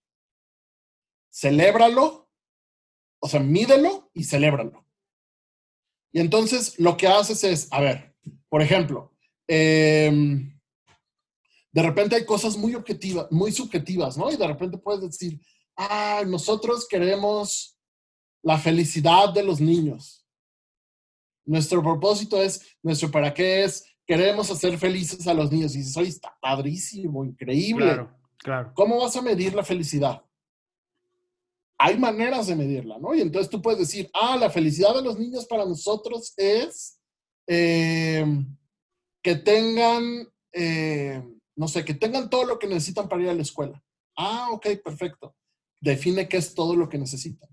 [1.32, 2.30] Celébralo,
[3.20, 4.86] o sea, mídelo y celébralo.
[6.12, 8.14] Y entonces lo que haces es, a ver,
[8.48, 9.14] por ejemplo,
[9.46, 10.58] em,
[11.72, 14.30] de repente hay cosas muy objetivas, muy subjetivas, ¿no?
[14.30, 15.40] Y de repente puedes decir,
[15.76, 17.78] ah, nosotros queremos
[18.42, 20.26] la felicidad de los niños.
[21.44, 25.72] Nuestro propósito es, nuestro para qué es, queremos hacer felices a los niños.
[25.72, 27.84] Y dices, oye, está padrísimo, increíble.
[27.84, 28.72] Claro, claro.
[28.74, 30.20] ¿Cómo vas a medir la felicidad?
[31.78, 33.14] Hay maneras de medirla, ¿no?
[33.14, 36.98] Y entonces tú puedes decir, ah, la felicidad de los niños para nosotros es
[37.46, 38.26] eh,
[39.22, 41.22] que tengan, eh,
[41.54, 43.80] no sé, que tengan todo lo que necesitan para ir a la escuela.
[44.16, 45.36] Ah, ok, perfecto.
[45.80, 47.48] Define qué es todo lo que necesitan.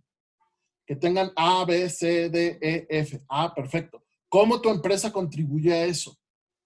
[0.88, 3.22] Que tengan A, B, C, D, E, F.
[3.30, 4.04] Ah, perfecto.
[4.28, 6.17] ¿Cómo tu empresa contribuye a eso?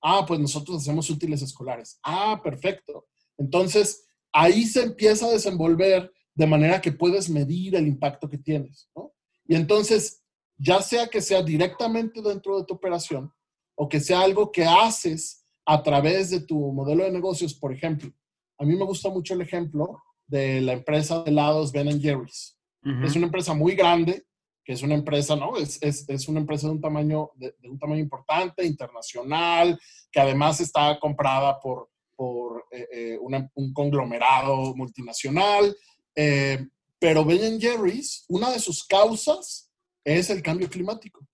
[0.02, 2.00] Ah, pues nosotros hacemos útiles escolares.
[2.04, 3.08] Ah, perfecto.
[3.38, 8.90] Entonces, ahí se empieza a desenvolver de manera que puedes medir el impacto que tienes,
[8.96, 9.14] ¿no?
[9.46, 10.24] Y entonces,
[10.58, 13.32] ya sea que sea directamente dentro de tu operación
[13.76, 18.12] o que sea algo que haces a través de tu modelo de negocios, por ejemplo.
[18.58, 22.58] A mí me gusta mucho el ejemplo de la empresa de helados Ben Jerry's.
[23.04, 24.26] Es una empresa muy grande,
[24.63, 25.58] que es una empresa, ¿no?
[25.58, 29.80] Es, es, es una empresa de un, tamaño, de, un tamaño importante, internacional,
[30.12, 35.76] que además está comprada por, por eh, eh, un conglomerado multinacional.
[36.15, 36.67] Eh,
[37.00, 39.71] pero Ben Jerry's, una de sus causas
[40.04, 41.26] es el cambio climático.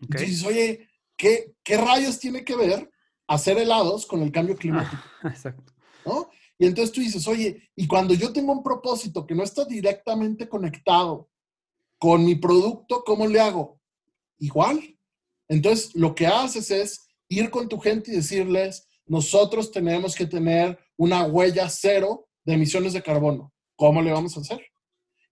[0.00, 2.90] Entonces, oye, ¿qué, ¿qué, rayos tiene que ver
[3.28, 5.02] hacer helados con el cambio climático?
[5.24, 5.72] exacto.
[6.04, 6.28] ¿No?
[6.58, 10.48] Y entonces tú dices, oye, y cuando yo tengo un propósito que no está directamente
[10.48, 11.28] conectado
[12.04, 13.80] con mi producto, ¿cómo le hago?
[14.38, 14.94] Igual.
[15.48, 20.78] Entonces, lo que haces es ir con tu gente y decirles, nosotros tenemos que tener
[20.98, 23.54] una huella cero de emisiones de carbono.
[23.74, 24.60] ¿Cómo le vamos a hacer?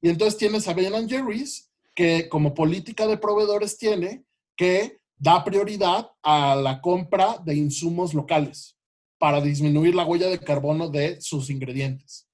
[0.00, 4.24] Y entonces tienes a Ben Jerry's, que como política de proveedores tiene
[4.56, 8.78] que da prioridad a la compra de insumos locales
[9.18, 12.26] para disminuir la huella de carbono de sus ingredientes.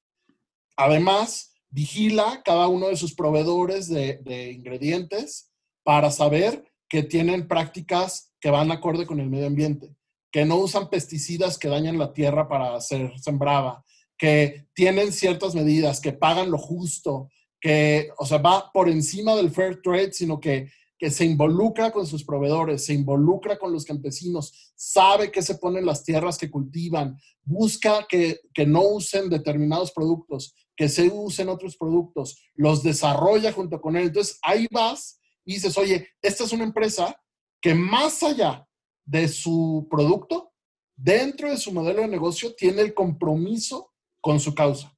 [0.76, 5.50] Además, vigila cada uno de sus proveedores de, ingredientes
[5.84, 9.94] para saber que tienen prácticas que van acorde con el medio ambiente,
[10.30, 13.84] que no usan pesticidas que dañan la tierra para ser sembrada,
[14.16, 17.28] que tienen ciertas medidas, que pagan lo justo,
[17.60, 22.06] que, o sea, va por encima del fair trade, sino que, que se involucra con
[22.06, 27.16] sus proveedores, se involucra con los campesinos, sabe qué se ponen las tierras que cultivan,
[27.44, 33.80] busca que, que no usen determinados productos, que se usen otros productos, los desarrolla junto
[33.80, 34.06] con él.
[34.06, 37.20] Entonces ahí vas y dices, oye, esta es una empresa
[37.60, 38.64] que más allá
[39.04, 40.52] de su producto,
[40.96, 44.94] dentro de su modelo de negocio, tiene el compromiso con su causa.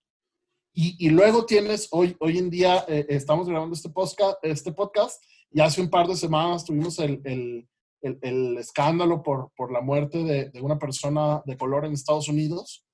[0.72, 5.60] Y, luego tienes, hoy, hoy en día eh, estamos grabando este podcast, este podcast y
[5.60, 10.60] hace un par de semanas tuvimos el, el, escándalo por, por la muerte de, de,
[10.60, 12.86] una persona de color en Estados Unidos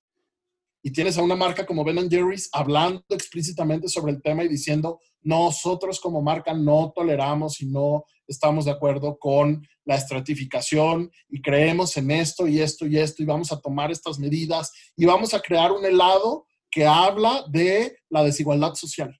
[0.87, 5.01] y tienes a una marca como Ben Jerry's hablando explícitamente sobre el tema y diciendo,
[5.21, 11.97] nosotros como marca no toleramos y no estamos de acuerdo con la estratificación y creemos
[11.97, 15.41] en esto y esto y esto y vamos a tomar estas medidas y vamos a
[15.41, 19.13] crear un helado que habla de la desigualdad social.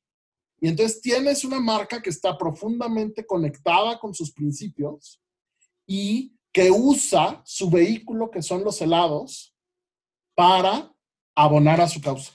[0.61, 5.21] Y entonces tienes una marca que está profundamente conectada con sus principios
[5.85, 9.53] y que usa su vehículo, que son los helados,
[10.37, 10.93] para
[11.37, 12.33] abonar a su causa.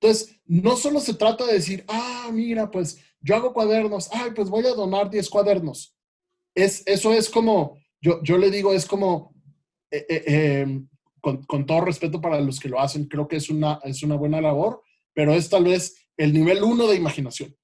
[0.00, 4.48] Entonces, no solo se trata de decir, ah, mira, pues yo hago cuadernos, ay, pues
[4.48, 5.96] voy a donar 10 cuadernos.
[6.54, 9.34] Es, eso es como, yo, yo le digo, es como,
[9.90, 10.88] eh, eh, em,
[11.20, 14.14] con, con, todo respeto para los que lo hacen, creo que es una, es una
[14.14, 14.82] buena labor,
[15.14, 17.56] pero es tal vez el nivel uno de imaginación.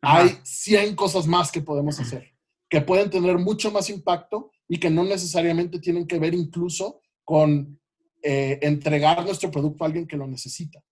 [0.00, 2.34] Hay 100 cosas más que podemos hacer,
[2.68, 7.80] que pueden tener mucho más impacto y que no necesariamente tienen que ver incluso con
[8.22, 10.82] eh, entregar nuestro producto a alguien que lo necesita,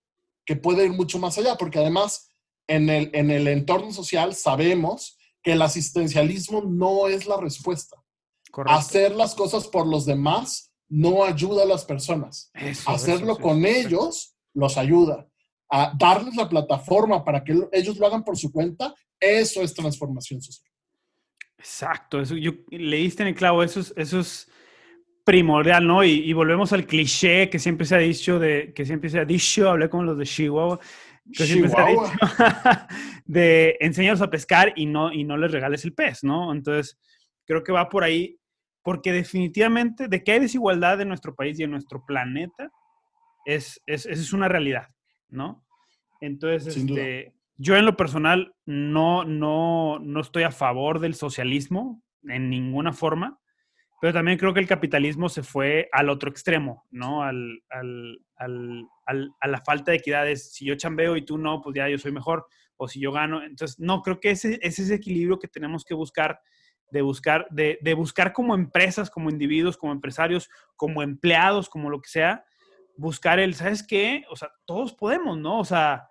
[0.44, 2.28] que puede ir mucho más allá, porque además
[2.66, 7.96] en el, en el entorno social sabemos que el asistencialismo no es la respuesta.
[8.66, 12.50] Hacer las cosas por los demás no ayuda a las personas.
[12.86, 15.28] Hacerlo con ellos los ayuda.
[15.70, 20.42] A darles la plataforma para que ellos lo hagan por su cuenta, eso es transformación
[20.42, 20.70] social.
[21.58, 24.48] Exacto, eso yo leíste en el clavo, eso es, eso es
[25.24, 26.02] primordial, ¿no?
[26.04, 29.70] Y, volvemos al cliché que siempre se ha dicho de, que siempre se ha dicho,
[29.70, 30.80] hablé con los de Chihuahua,
[31.32, 32.02] que siempre se ha dicho
[33.26, 36.52] de enseñarlos a pescar y no, y no les regales el pez, ¿no?
[36.52, 36.98] Entonces,
[37.46, 38.38] creo que va por ahí
[38.82, 42.70] porque definitivamente de que hay desigualdad en nuestro país y en nuestro planeta,
[43.44, 44.88] es, es, es una realidad,
[45.28, 45.64] ¿no?
[46.20, 52.50] Entonces, este, yo en lo personal no, no, no estoy a favor del socialismo en
[52.50, 53.38] ninguna forma,
[54.00, 57.22] pero también creo que el capitalismo se fue al otro extremo, ¿no?
[57.22, 60.52] Al, al, al, a la falta de equidades.
[60.52, 63.42] Si yo chambeo y tú no, pues ya yo soy mejor, o si yo gano.
[63.42, 66.40] Entonces, no, creo que ese, ese es ese equilibrio que tenemos que buscar
[66.90, 72.00] de buscar, de, de, buscar como empresas, como individuos, como empresarios, como empleados, como lo
[72.00, 72.44] que sea,
[72.96, 74.24] buscar el, ¿sabes qué?
[74.28, 75.60] O sea, todos podemos, ¿no?
[75.60, 76.10] O sea,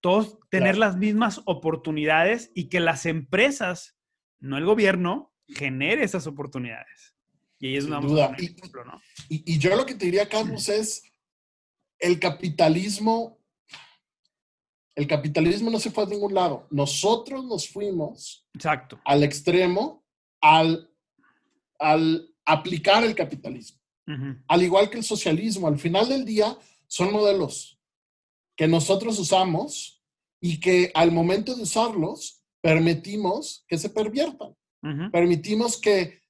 [0.00, 3.98] todos tener las mismas oportunidades y que las empresas,
[4.40, 7.14] no el gobierno, genere esas oportunidades.
[7.60, 8.34] Y ahí es una duda.
[8.38, 9.00] Y, ejemplo, ¿no?
[9.28, 11.04] Y, y, yo lo que te diría, Carlos, es
[11.98, 13.38] el capitalismo,
[14.96, 16.66] el capitalismo no se fue a ningún lado.
[16.70, 18.98] Nosotros nos fuimos Exacto.
[19.04, 20.00] al extremo
[20.40, 20.90] al,
[21.78, 23.78] al aplicar el capitalismo.
[24.48, 27.80] Al igual que el socialismo, al final del día son modelos
[28.56, 30.02] que nosotros usamos
[30.40, 34.56] y que al momento de usarlos permitimos que se perviertan.
[35.12, 36.22] Permitimos que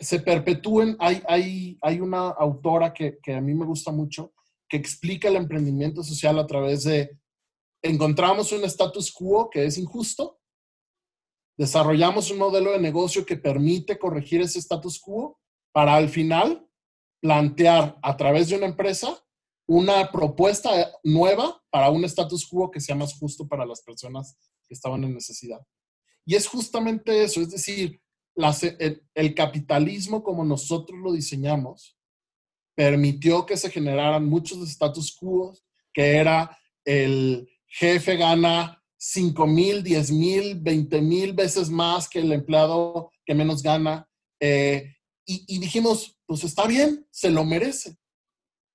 [0.00, 0.96] se, perpetúen.
[0.98, 4.32] Hay, hay, hay, una autora que, que a mí me gusta mucho
[4.68, 7.18] que explica el emprendimiento social a través de
[7.82, 10.38] encontramos un status quo que es injusto
[11.58, 15.38] desarrollamos un modelo de negocio que permite corregir ese status quo
[15.72, 16.66] para al final
[17.20, 19.22] plantear a través de una empresa
[19.68, 20.70] una propuesta
[21.04, 25.14] nueva para un status quo que sea más justo para las personas que estaban en
[25.14, 25.60] necesidad.
[26.24, 28.00] Y es justamente eso, es decir,
[28.34, 31.96] el, capitalismo como nosotros lo diseñamos
[32.74, 35.54] permitió que se generaran muchos status quo,
[35.92, 42.32] que era el jefe gana 5 mil, 10 mil, 20 mil veces más que el
[42.32, 44.08] empleado que menos gana.
[44.40, 47.96] Eh, y, dijimos, pues está bien, se lo merece.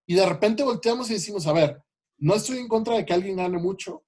[0.07, 1.83] Y de repente volteamos y decimos, a ver,
[2.17, 4.05] no estoy en contra de que alguien gane mucho,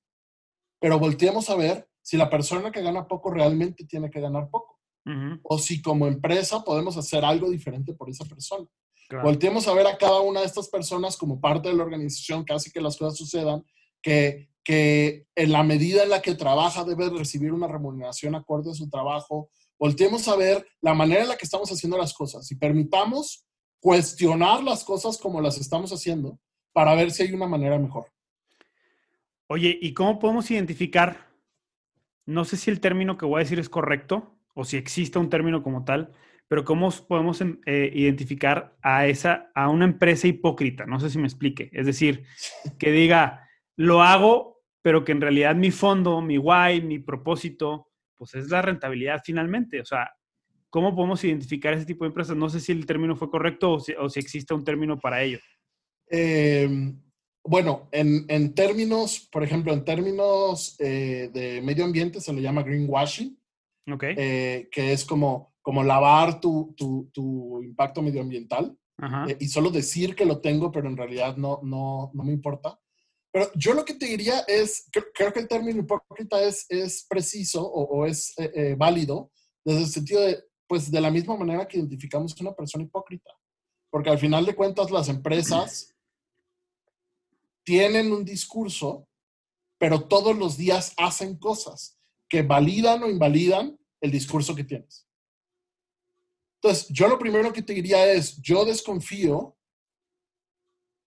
[0.79, 4.79] pero volteamos a ver si la persona que gana poco realmente tiene que ganar poco.
[5.43, 8.67] O si como empresa podemos hacer algo diferente por esa persona.
[9.24, 12.54] Volteemos a ver a cada una de estas personas como parte de la organización que
[12.54, 13.63] hace que las cosas sucedan,
[14.02, 18.76] que que en la medida en la que trabaja debe recibir una remuneración acorde a
[18.76, 19.50] su trabajo.
[19.80, 23.48] Volteemos a ver la manera en la que estamos haciendo las cosas y permitamos
[23.80, 26.39] cuestionar las cosas como las estamos haciendo
[26.72, 28.06] para ver si hay una manera mejor.
[29.48, 31.32] Oye, ¿y cómo podemos identificar?
[32.28, 35.30] No sé si el término que voy a decir es correcto o si existe un
[35.30, 36.12] término como tal,
[36.48, 40.86] pero ¿cómo podemos em, eh, identificar a esa, a una empresa hipócrita?
[40.86, 41.69] No sé si me explique.
[41.74, 42.24] Es decir,
[42.80, 48.36] que diga, lo hago pero que en realidad mi fondo, mi why, mi propósito, pues
[48.36, 49.82] es la rentabilidad finalmente.
[49.82, 50.10] O sea,
[50.69, 52.36] ¿cómo podemos identificar ese tipo de empresas?
[52.36, 55.39] No sé si el término fue correcto o si, existe un término para ello.
[56.08, 57.00] Em,
[57.43, 63.38] bueno, en, términos, por ejemplo, en términos eh, de medio ambiente se le llama greenwashing,
[63.93, 64.15] okay.
[64.17, 66.73] Eh, que es como, como lavar tu,
[67.63, 68.75] impacto medioambiental
[69.28, 72.79] eh, y solo decir que lo tengo, pero en realidad no, no, no me importa.
[73.31, 77.63] Pero yo lo que te diría es, creo, que el término hipócrita es, es preciso
[77.63, 79.31] o, es eh, eh, válido
[79.63, 83.31] desde el sentido de, pues de la misma manera que identificamos una persona hipócrita.
[83.92, 85.96] Porque al final de cuentas las empresas
[87.63, 89.08] tienen un discurso,
[89.77, 95.08] pero todos los días hacen cosas que validan o invalidan el discurso que tienes.
[96.62, 99.58] Entonces, yo lo primero que te diría es, yo desconfío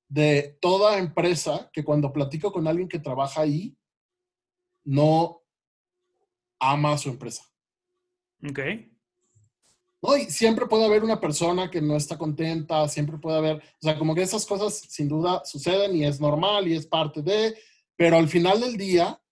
[0.09, 3.77] de toda empresa que cuando platico con alguien que trabaja ahí,
[4.85, 5.43] no
[6.59, 7.45] ama a su empresa.
[8.49, 8.59] Ok.
[10.03, 13.83] No, y siempre puede haber una persona que no está contenta, siempre puede haber, o
[13.83, 17.57] sea, como que esas cosas sin duda suceden y es normal y es parte de,
[17.95, 19.23] pero al final del día,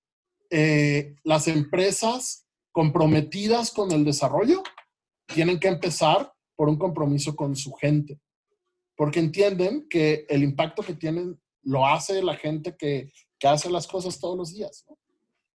[0.48, 4.62] eh, las empresas comprometidas con el desarrollo
[5.26, 8.20] tienen que empezar por un compromiso con su gente,
[8.96, 13.86] porque entienden que el impacto que tienen lo hace la gente que, que hace las
[13.86, 14.84] cosas todos los días.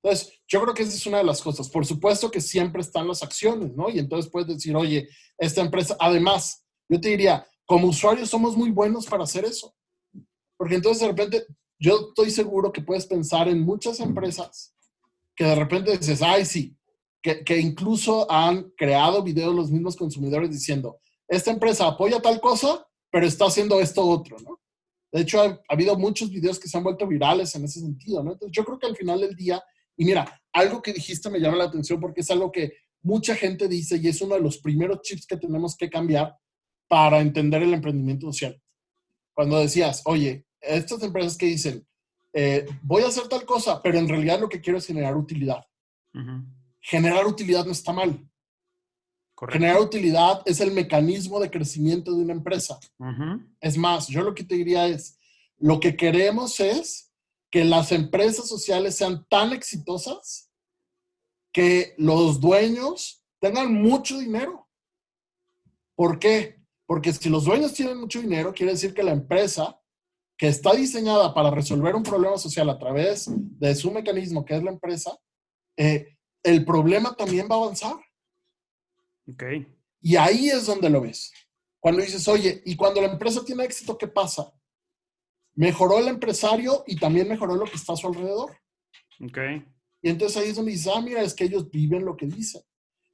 [0.01, 1.68] Entonces, yo creo que esa es una de las cosas.
[1.70, 3.89] Por supuesto que siempre están las acciones, ¿no?
[3.89, 8.70] Y entonces puedes decir, oye, esta empresa, además, yo te diría, como usuarios somos muy
[8.70, 9.76] buenos para hacer eso.
[10.57, 11.45] Porque entonces de repente,
[11.80, 14.74] yo estoy seguro que puedes pensar en muchas empresas
[15.36, 16.78] que de repente dices, ay, sí,
[17.26, 22.86] que, que incluso han creado videos los mismos consumidores diciendo, esta empresa apoya tal cosa,
[23.10, 24.62] pero está haciendo esto otro, ¿no?
[25.12, 28.34] De hecho, ha, habido muchos videos que se han vuelto virales en ese sentido, ¿no?
[28.34, 29.60] Entonces, yo creo que al final del día,
[29.98, 33.68] y mira, algo que dijiste me llama la atención porque es algo que mucha gente
[33.68, 36.38] dice y es uno de los primeros chips que tenemos que cambiar
[36.88, 38.62] para entender el emprendimiento social.
[39.34, 41.88] Cuando decías, oye, estas empresas que dicen,
[42.34, 45.64] eh, voy a hacer tal cosa, pero en realidad lo que quiero es generar utilidad.
[46.88, 48.30] Generar utilidad no está mal.
[49.50, 52.80] Generar utilidad es el mecanismo de crecimiento de una empresa.
[53.60, 55.18] Es más, yo lo que te diría es,
[55.58, 57.12] lo que queremos es
[57.50, 60.52] que las empresas sociales sean tan exitosas
[61.52, 64.70] que los dueños tengan mucho dinero.
[65.96, 66.62] ¿Por qué?
[66.86, 69.82] Porque si los dueños tienen mucho dinero, quiere decir que la empresa
[70.38, 74.64] que está diseñada para resolver un problema social a través de su mecanismo, que es
[74.64, 75.18] la empresa,
[75.78, 76.14] eh,
[76.46, 77.96] el problema también va a avanzar.
[79.28, 79.68] Okay.
[80.02, 81.34] Y ahí es donde lo ves.
[81.80, 84.54] Cuando dices, oye, y cuando la empresa tiene éxito, ¿qué pasa?
[85.56, 88.56] Mejoró el empresario y también mejoró lo que está a su alrededor.
[89.20, 89.66] Okay.
[90.02, 92.62] Y entonces ahí es donde dices, ah, mira, es que ellos viven lo que dicen.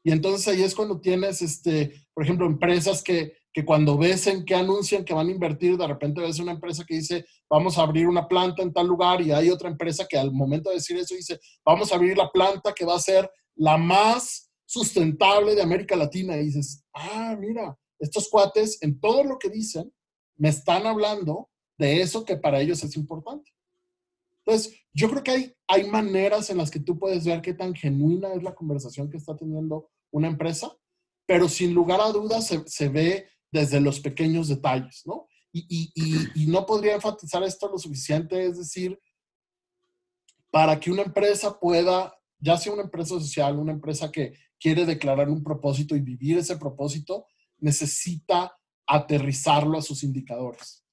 [0.04, 4.46] Y entonces ahí es cuando tienes, este, por ejemplo, empresas que, que cuando ves en
[4.46, 7.84] que anuncian que van a invertir, de repente ves una empresa que dice, vamos a
[7.84, 10.98] abrir una planta en tal lugar y hay otra empresa que al momento de decir
[10.98, 15.62] eso dice, vamos a abrir la planta que va a ser la más sustentable de
[15.62, 16.38] América Latina.
[16.38, 19.92] Y dices, ah, mira, estos cuates en todo lo que dicen
[20.38, 23.52] me están hablando de eso que para ellos es importante.
[24.46, 27.76] Entonces, yo creo que hay, hay maneras en las que tú puedes ver qué tan
[27.76, 30.76] genuina es la conversación que está teniendo una empresa,
[31.28, 35.28] pero sin lugar a dudas se, se ve desde los pequeños detalles, ¿no?
[35.54, 38.98] Y, no podría enfatizar esto lo suficiente, es decir,
[40.50, 45.30] para que una empresa pueda, ya sea una empresa social, una empresa que quiere declarar
[45.30, 47.26] un propósito y vivir ese propósito,
[47.58, 48.56] necesita
[48.88, 50.86] aterrizarlo a sus indicadores.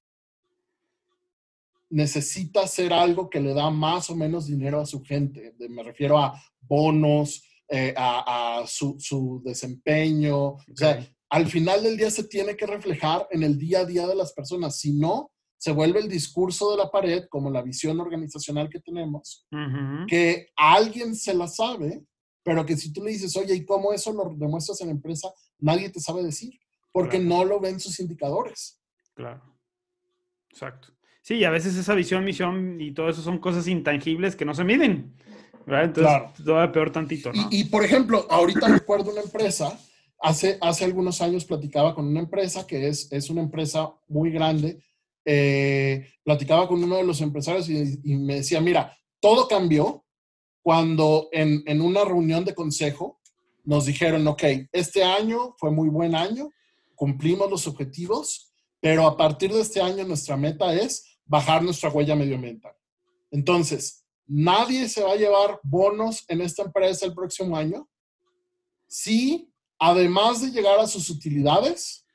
[1.90, 5.54] Necesita hacer algo que le da más o menos dinero a su gente.
[5.68, 10.36] Me refiero a bonos, eh, a, su, su, desempeño.
[10.36, 14.06] O sea, al final del día se tiene que reflejar en el día a día
[14.06, 14.78] de las personas.
[14.78, 19.46] Si no, se vuelve el discurso de la pared, como la visión organizacional que tenemos,
[20.08, 22.04] que alguien se la sabe,
[22.42, 25.28] pero que si tú le dices, oye, ¿y cómo eso lo demuestras en la empresa?
[25.58, 26.58] Nadie te sabe decir,
[26.92, 28.80] porque no lo ven sus indicadores.
[29.14, 29.42] Claro.
[30.48, 30.88] Exacto.
[31.20, 34.54] Sí, y a veces esa visión, misión y todo eso son cosas intangibles que no
[34.54, 35.14] se miden.
[35.66, 35.84] ¿verdad?
[35.84, 36.32] Entonces, claro.
[36.42, 37.48] todavía peor tantito, ¿no?
[37.50, 39.78] Y, y por ejemplo, ahorita recuerdo una empresa
[40.20, 44.82] hace, hace algunos años platicaba con una empresa que es, es una empresa muy grande.
[45.24, 50.04] Eh, platicaba con uno de los empresarios y, me decía, mira, todo cambió
[50.62, 53.20] cuando en, en una reunión de consejo
[53.64, 54.42] nos dijeron, ok,
[54.72, 56.50] este año fue muy buen año,
[56.94, 62.16] cumplimos los objetivos, pero a partir de este año nuestra meta es bajar nuestra huella
[62.16, 62.72] medioambiental.
[63.30, 67.88] Entonces, nadie se va a llevar bonos en esta empresa el próximo año
[68.86, 72.06] si además de llegar a sus utilidades,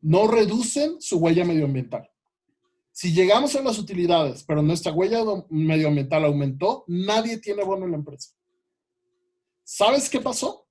[0.00, 2.08] no reducen su huella medioambiental.
[2.90, 7.96] Si llegamos a las utilidades, pero nuestra huella medioambiental aumentó, nadie tiene bono en la
[7.96, 8.30] empresa.
[9.64, 10.68] ¿Sabes qué pasó?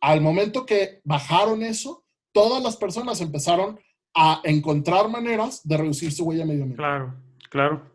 [0.00, 3.80] Al momento que bajaron eso, todas las personas empezaron
[4.14, 6.76] a encontrar maneras de reducir su huella medioambiental.
[6.84, 7.92] Claro, claro.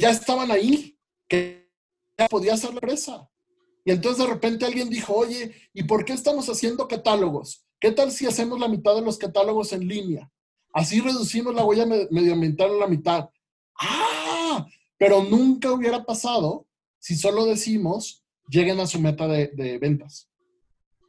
[0.00, 0.96] Ya estaban ahí,
[1.28, 1.68] que
[2.16, 3.28] ya podía ser la empresa.
[3.86, 7.64] Y entonces de repente alguien dijo, oye, ¿y por qué estamos haciendo catálogos?
[7.78, 10.28] ¿Qué tal si hacemos la mitad de los catálogos en línea?
[10.74, 13.30] Así reducimos la huella medioambiental a la mitad.
[13.78, 14.66] ¡Ah!
[14.98, 16.66] Pero nunca hubiera pasado
[16.98, 20.28] si solo decimos, lleguen a su meta de, de ventas.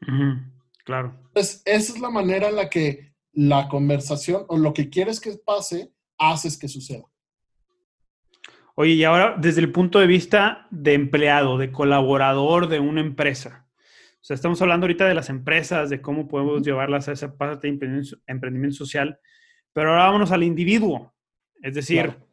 [0.03, 0.53] Uh -huh.
[0.85, 1.19] Claro.
[1.29, 5.35] Entonces, esa es la manera en la que la conversación o lo que quieres que
[5.37, 7.05] pase, haces que suceda.
[8.79, 13.67] Oye, y ahora desde el punto de vista de empleado, de colaborador de una empresa.
[14.21, 17.65] O sea, estamos hablando ahorita de las empresas, de cómo podemos llevarlas a esa parte
[17.65, 19.19] de emprendimiento, social,
[19.73, 21.15] pero ahora vámonos al individuo.
[21.63, 22.27] Es decir, claro.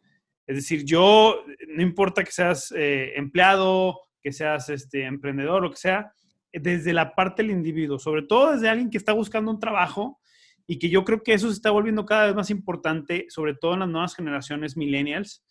[0.47, 5.79] Es decir, yo, no importa que seas eh, empleado, que seas este, emprendedor, lo que
[5.79, 6.13] sea,
[6.53, 10.21] desde la parte del individuo, sobre todo desde alguien que está buscando un trabajo
[10.67, 13.73] y que yo creo que eso se está volviendo cada vez más importante, sobre todo
[13.73, 15.43] en las nuevas generaciones millennials,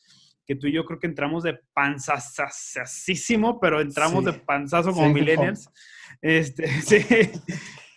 [0.45, 5.69] que tú y yo creo que entramos de panzasísimo, pero entramos de panzazo como millennials.
[6.21, 6.97] Este, sí.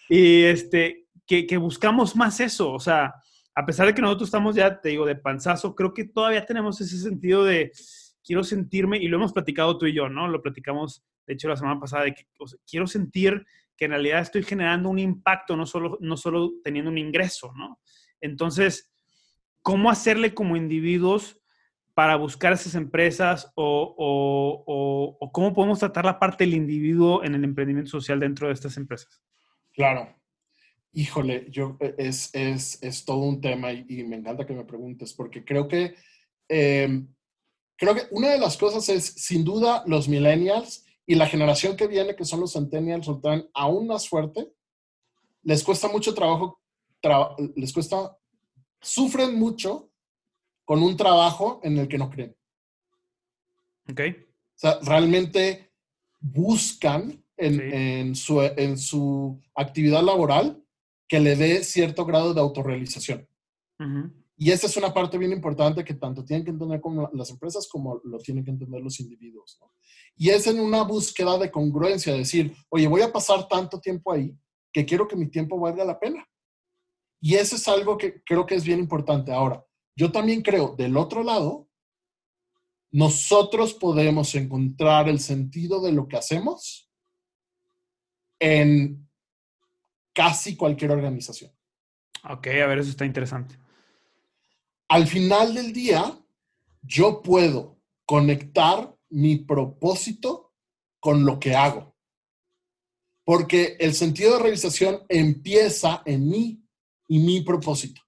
[0.09, 3.14] Y este, que, que, buscamos más eso, o sea,
[3.55, 6.80] a pesar de que nosotros estamos ya, te digo, de panzazo, creo que todavía tenemos
[6.80, 7.72] ese sentido de
[8.24, 10.28] quiero sentirme, y lo hemos platicado tú y yo, ¿no?
[10.28, 12.26] Lo platicamos, de hecho, la semana pasada, de que
[12.66, 16.99] quiero sentir que en realidad estoy generando un impacto, no solo, no solo teniendo un
[16.99, 17.80] ingreso, ¿no?
[18.20, 18.90] Entonces,
[19.62, 21.40] ¿cómo hacerle como individuos
[21.97, 27.34] para buscar esas empresas o, o, o, cómo podemos tratar la parte del individuo en
[27.34, 29.22] el emprendimiento social dentro de estas empresas?
[29.72, 30.14] Claro.
[30.92, 35.14] Híjole, yo, e, es, es, es todo un tema y, me encanta que me preguntes
[35.14, 35.94] porque creo que,
[36.49, 37.09] em,
[37.76, 41.86] creo que una de las cosas es, sin duda, los millennials y la generación que
[41.86, 44.53] viene, que son los centennials, están aún más fuerte,
[45.44, 46.61] les cuesta mucho trabajo,
[47.55, 48.18] les cuesta,
[48.82, 49.86] sufren mucho
[50.67, 52.37] con un trabajo en el que no creen.
[53.89, 54.01] Ok.
[54.11, 55.73] O sea, realmente
[56.21, 60.62] buscan en, su, en su actividad laboral
[61.09, 63.29] que le dé cierto grado de autorrealización.
[64.37, 67.69] Y esa es una parte bien importante que tanto tienen que entender como las empresas
[67.69, 69.59] como lo tienen que entender los individuos.
[70.17, 74.37] Y es en una búsqueda de congruencia, decir, oye, voy a pasar tanto tiempo ahí
[74.73, 76.27] que quiero que mi tiempo valga la pena.
[77.21, 79.33] Y eso es algo que creo que es bien importante.
[79.33, 79.64] Ahora,
[79.97, 81.68] yo también creo, del otro lado,
[82.90, 86.90] nosotros podemos encontrar el sentido de lo que hacemos
[88.38, 89.09] en
[90.12, 91.51] casi cualquier organización.
[92.24, 93.59] Ok, a ver, eso está interesante
[94.88, 96.18] al final del día,
[96.82, 100.55] yo puedo conectar mi propósito
[101.01, 101.97] con lo que hago.
[103.24, 106.64] Porque el sentido de realización empieza en mí
[107.09, 108.01] y mi propósito.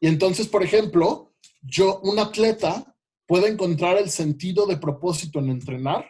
[0.00, 2.94] Y entonces, por ejemplo, yo, un atleta,
[3.26, 6.08] puede encontrar el sentido de propósito en entrenar,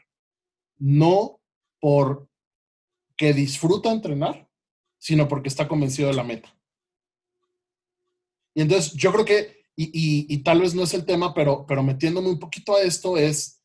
[0.78, 1.40] no
[1.80, 2.28] por
[3.16, 4.48] que disfruta entrenar,
[4.98, 6.54] sino porque está convencido de la meta.
[8.54, 12.30] Y entonces yo creo que y, tal vez no es el tema, pero, pero metiéndome
[12.30, 13.62] un poquito a esto es,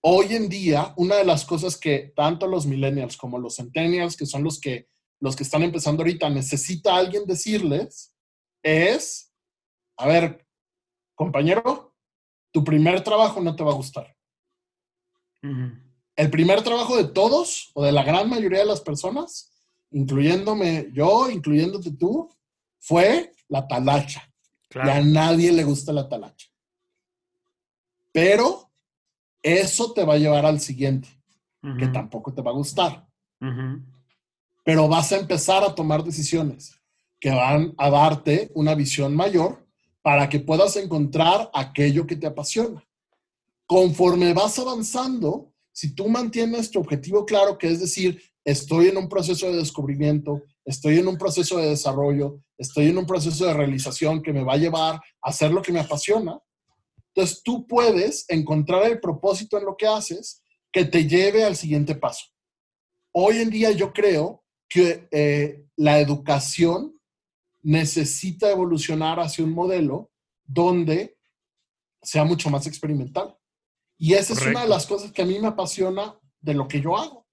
[0.00, 4.26] hoy en día, una de las cosas que tanto los millennials como los centennials, que
[4.26, 4.88] son los que,
[5.20, 8.14] los que están empezando ahorita, necesita alguien decirles,
[8.64, 9.32] es,
[9.96, 10.46] a ver,
[11.14, 11.94] compañero,
[12.50, 14.14] tu primer trabajo no te va a gustar.
[16.16, 19.52] El primer trabajo de todos o de la gran mayoría de las personas,
[19.90, 22.30] incluyéndome yo, incluyéndote tú,
[22.78, 24.30] fue la talacha.
[24.74, 26.48] Y a nadie le gusta la talacha.
[28.12, 28.70] Pero
[29.42, 31.08] eso te va a llevar al siguiente,
[31.78, 33.06] que tampoco te va a gustar.
[34.64, 36.80] Pero vas a empezar a tomar decisiones
[37.20, 39.63] que van a darte una visión mayor
[40.04, 42.86] para que puedas encontrar aquello que te apasiona.
[43.66, 49.08] Conforme vas avanzando, si tú mantienes tu objetivo claro, que es decir, estoy en un
[49.08, 54.22] proceso de descubrimiento, estoy en un proceso de desarrollo, estoy en un proceso de realización
[54.22, 56.38] que me va a llevar a hacer lo que me apasiona.
[57.14, 61.94] Entonces tú puedes encontrar el propósito en lo que haces que te lleve al siguiente
[61.94, 62.26] paso.
[63.10, 66.93] Hoy en día yo creo que eh, la educación
[67.64, 70.10] necesita evolucionar hacia un modelo
[70.44, 71.16] donde
[72.02, 73.36] sea mucho más experimental.
[73.96, 76.80] Y esa es una de las cosas que a mí me apasiona de lo que
[76.80, 77.26] yo hago.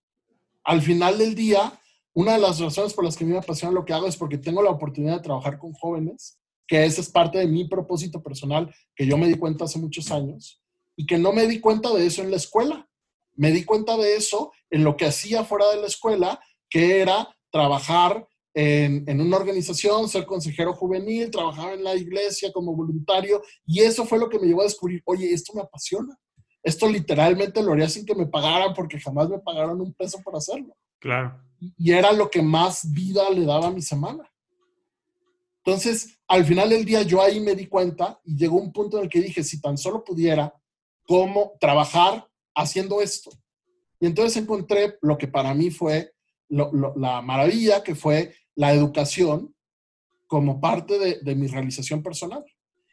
[0.63, 1.77] Al final del día,
[2.13, 4.15] una de las razones por las que a mí me apasiona lo que hago es
[4.15, 8.23] porque tengo la oportunidad de trabajar con jóvenes, que esa es parte de mi propósito
[8.23, 10.61] personal, que yo me di cuenta hace muchos años,
[10.95, 12.87] y que no me di cuenta de eso en la escuela.
[13.35, 17.35] Me di cuenta de eso en lo que hacía fuera de la escuela, que era
[17.49, 23.79] trabajar en, en, una organización, ser consejero juvenil, trabajar en la iglesia como voluntario, y
[23.79, 26.17] eso fue lo que me llevó a descubrir, oye, esto me apasiona.
[26.63, 30.35] Esto literalmente lo haría sin que me pagaran porque jamás me pagaron un peso por
[30.35, 30.75] hacerlo.
[30.99, 31.41] Claro
[31.77, 34.29] y era lo que más vida le daba a mi semana.
[35.63, 39.03] Entonces, al final del día yo ahí me di cuenta y llegó un punto en
[39.03, 40.53] el que dije, si tan solo pudiera,
[41.05, 43.29] ¿cómo trabajar haciendo esto?
[43.99, 46.13] Y entonces encontré lo que para mí fue
[46.49, 49.55] la maravilla, que fue la educación
[50.27, 52.45] como parte de, mi realización personal.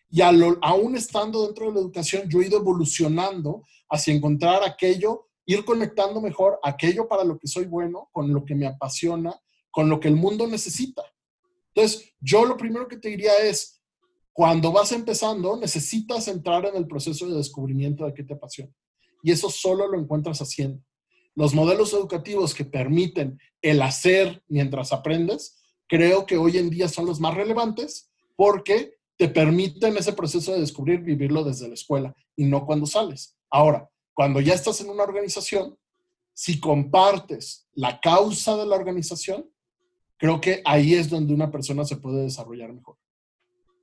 [0.08, 5.64] Y aún estando dentro de la educación, yo he ido evolucionando hacia encontrar aquello ir
[5.64, 9.34] conectando mejor aquello para lo que soy bueno, con lo que me apasiona,
[9.70, 11.02] con lo que el mundo necesita.
[11.74, 13.82] Entonces, yo lo primero que te diría es,
[14.32, 18.72] cuando vas empezando, necesitas entrar en el proceso de descubrimiento de qué te apasiona.
[19.22, 20.82] Y eso solo lo encuentras haciendo.
[21.34, 25.57] Los modelos educativos que permiten el hacer mientras aprendes,
[25.88, 30.60] creo que hoy en día son los más relevantes porque te permiten ese proceso de
[30.60, 33.36] descubrir, vivirlo desde la escuela y no cuando sales.
[33.50, 35.76] Ahora, cuando ya estás en una organización,
[36.32, 39.50] si compartes la causa de la organización,
[40.16, 42.96] creo que ahí es donde una persona se puede desarrollar mejor.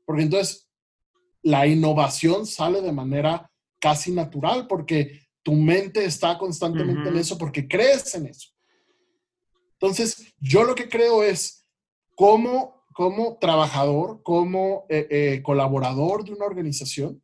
[0.05, 0.69] Porque entonces
[1.41, 7.67] la innovación sale de manera casi natural porque tu mente está constantemente en eso porque
[7.67, 8.49] crees en eso.
[9.73, 11.64] Entonces, yo lo que creo es
[12.15, 17.21] como, como trabajador, como eh, eh, colaborador de una organización,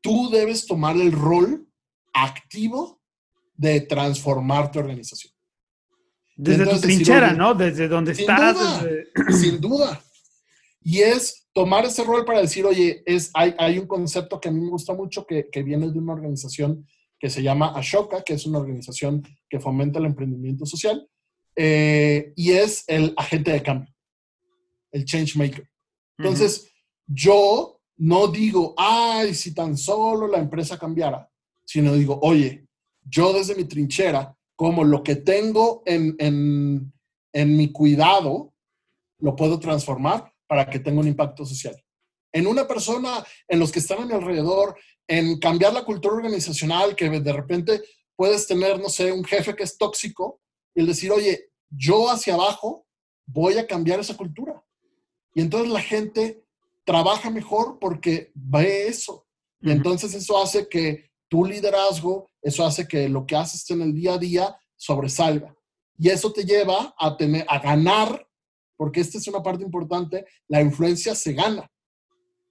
[0.00, 1.68] tú debes tomar el rol
[2.12, 3.00] activo
[3.56, 5.32] de transformar tu organización.
[6.36, 7.54] Desde tu trinchera, ¿no?
[7.54, 8.84] Desde donde estás.
[9.30, 10.02] Sin duda.
[10.82, 14.52] Y es tomar ese rol para decir, oye, es, hay, hay un concepto que a
[14.52, 16.86] mí me gusta mucho que, que, viene de una organización
[17.18, 21.08] que se llama Ashoka, que es una organización que fomenta el emprendimiento social,
[21.56, 23.94] eh, y es el agente de cambio,
[24.92, 25.68] el change maker.
[26.18, 26.72] Entonces,
[27.06, 31.30] yo no digo, ay, si tan solo la empresa cambiara,
[31.64, 32.66] sino digo, oye,
[33.02, 36.92] yo desde mi trinchera, como lo que tengo en, en,
[37.32, 38.54] en mi cuidado,
[39.18, 41.76] lo puedo transformar para que tenga un impacto social.
[42.32, 44.76] En una persona, en los que están a mi alrededor,
[45.06, 47.82] en cambiar la cultura organizacional, que de repente
[48.16, 50.40] puedes tener, no sé, un jefe que es tóxico
[50.74, 52.86] el decir, oye, yo hacia abajo
[53.26, 54.62] voy a cambiar esa cultura.
[55.34, 56.44] Y entonces la gente
[56.84, 59.26] trabaja mejor porque ve eso.
[59.60, 63.94] Y entonces eso hace que tu liderazgo, eso hace que lo que haces en el
[63.94, 65.56] día a día sobresalga.
[65.98, 68.26] Y eso te lleva a, tener, a ganar
[68.76, 71.70] porque esta es una parte importante, la influencia se gana.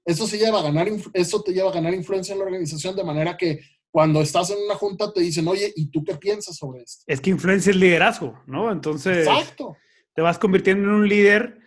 [0.05, 3.03] Eso, se lleva a ganar, eso te lleva a ganar influencia en la organización de
[3.03, 3.59] manera que
[3.93, 7.03] cuando estás en una junta te dicen, oye, ¿y tú qué piensas sobre esto?
[7.05, 8.71] Es que influencia es liderazgo, ¿no?
[8.71, 9.77] Entonces, Exacto.
[10.15, 11.59] te vas convirtiendo en un líder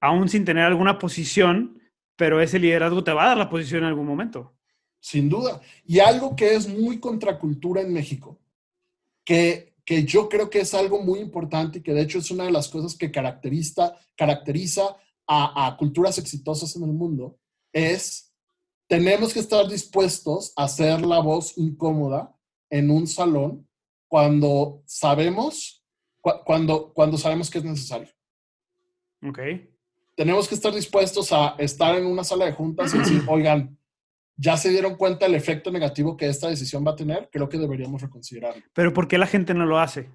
[0.00, 1.80] aún sin tener alguna posición,
[2.16, 4.54] pero ese liderazgo te va a dar la posición en algún momento.
[5.00, 5.60] Sin duda.
[5.86, 8.38] Y algo que es muy contracultura en México,
[9.24, 12.44] que que yo creo que es algo muy importante y que de hecho es una
[12.44, 17.36] de las cosas que caracteriza, caracteriza a, culturas exitosas en el mundo,
[17.72, 18.29] es
[18.90, 22.34] tenemos que estar dispuestos a hacer la voz incómoda
[22.68, 23.68] en un salón
[24.08, 25.84] cuando sabemos,
[26.20, 28.08] cuando, cuando sabemos que es necesario.
[29.24, 29.38] Ok.
[30.16, 33.78] Tenemos que estar dispuestos a estar en una sala de juntas y decir, oigan,
[34.36, 37.58] ya se dieron cuenta del efecto negativo que esta decisión va a tener, creo que
[37.58, 38.64] deberíamos reconsiderarlo.
[38.72, 40.10] Pero ¿por qué la gente no lo hace?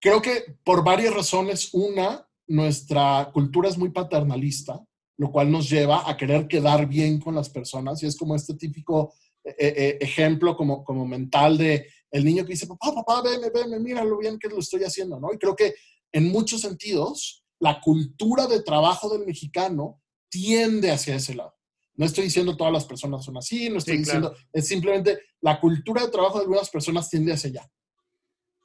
[0.00, 1.72] Creo que por varias razones.
[1.72, 4.84] Una, nuestra cultura es muy paternalista,
[5.18, 8.54] lo cual nos lleva a querer quedar bien con las personas y es como este
[8.54, 9.14] típico
[9.44, 13.40] eh, eh, eh, ejemplo como, como mental de el niño que dice, papá, papá, ven,
[13.52, 15.32] ven, mira lo bien que lo estoy haciendo, ¿no?
[15.32, 15.74] Y creo que
[16.12, 21.54] en muchos sentidos la cultura de trabajo del mexicano tiende hacia ese lado.
[21.94, 26.02] No estoy diciendo todas las personas son así, no estoy diciendo, es simplemente la cultura
[26.02, 27.70] de trabajo de algunas personas tiende hacia allá.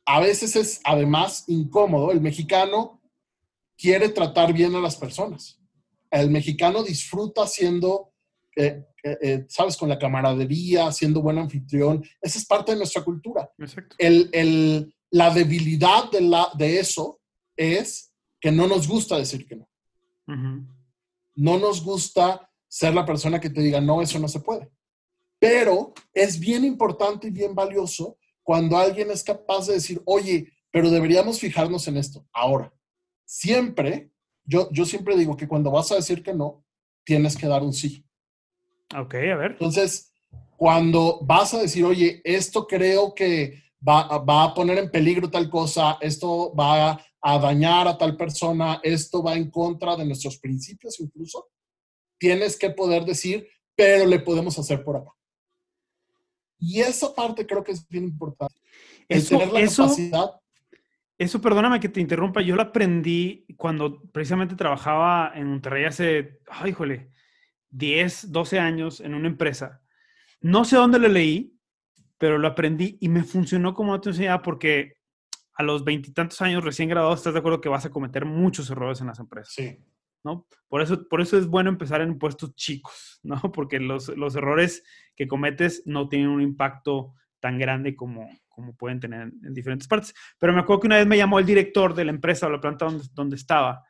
[0.05, 2.11] A veces es además incómodo.
[2.11, 3.01] El mexicano
[3.77, 5.60] quiere tratar bien a las personas.
[6.11, 8.11] El mexicano disfruta siendo,
[8.55, 12.03] eh, eh, eh, sabes, con la camaradería, siendo buen anfitrión.
[12.21, 13.49] Esa es parte de nuestra cultura.
[13.97, 17.21] El, la debilidad de, la, de eso
[17.55, 19.69] es que no nos gusta decir que no.
[21.35, 24.69] No nos gusta ser la persona que te diga, no, eso no se puede.
[25.39, 30.89] Pero es bien importante y bien valioso cuando alguien es capaz de decir, oye, pero
[30.89, 32.25] deberíamos fijarnos en esto.
[32.31, 32.73] Ahora,
[33.25, 34.10] siempre,
[34.43, 36.63] yo, yo siempre digo que cuando vas a decir que no,
[37.03, 38.05] tienes que dar un sí.
[38.97, 39.51] Ok, a ver.
[39.51, 40.13] Entonces,
[40.57, 45.49] cuando vas a decir, oye, esto creo que va, va a poner en peligro tal
[45.49, 50.99] cosa, esto va a dañar a tal persona, esto va en contra de nuestros principios
[50.99, 51.47] incluso,
[52.19, 55.11] tienes que poder decir, pero le podemos hacer por acá.
[56.59, 58.53] Y esa parte creo que es bien importante.
[59.09, 60.40] eso, tener la capacidad.
[61.21, 66.71] Eso, perdóname que te interrumpa, yo lo aprendí cuando precisamente trabajaba en Monterrey hace, ay,
[66.71, 67.11] híjole,
[67.69, 69.83] 10, 12 años en una empresa.
[70.39, 71.55] No sé dónde lo leí,
[72.17, 74.97] pero lo aprendí y me funcionó como no te enseñaba porque
[75.53, 78.99] a los veintitantos años recién graduado estás de acuerdo que vas a cometer muchos errores
[78.99, 79.53] en las empresas.
[79.53, 79.77] Sí.
[80.23, 80.47] ¿no?
[80.67, 83.39] Por eso, por eso es bueno empezar en puestos chicos, ¿no?
[83.51, 84.83] Porque los, errores
[85.15, 90.13] que cometes no tienen un impacto tan grande como, como pueden tener en, diferentes partes.
[90.37, 92.61] Pero me acuerdo que una vez me llamó el director de la empresa o la
[92.61, 93.83] planta donde, donde estaba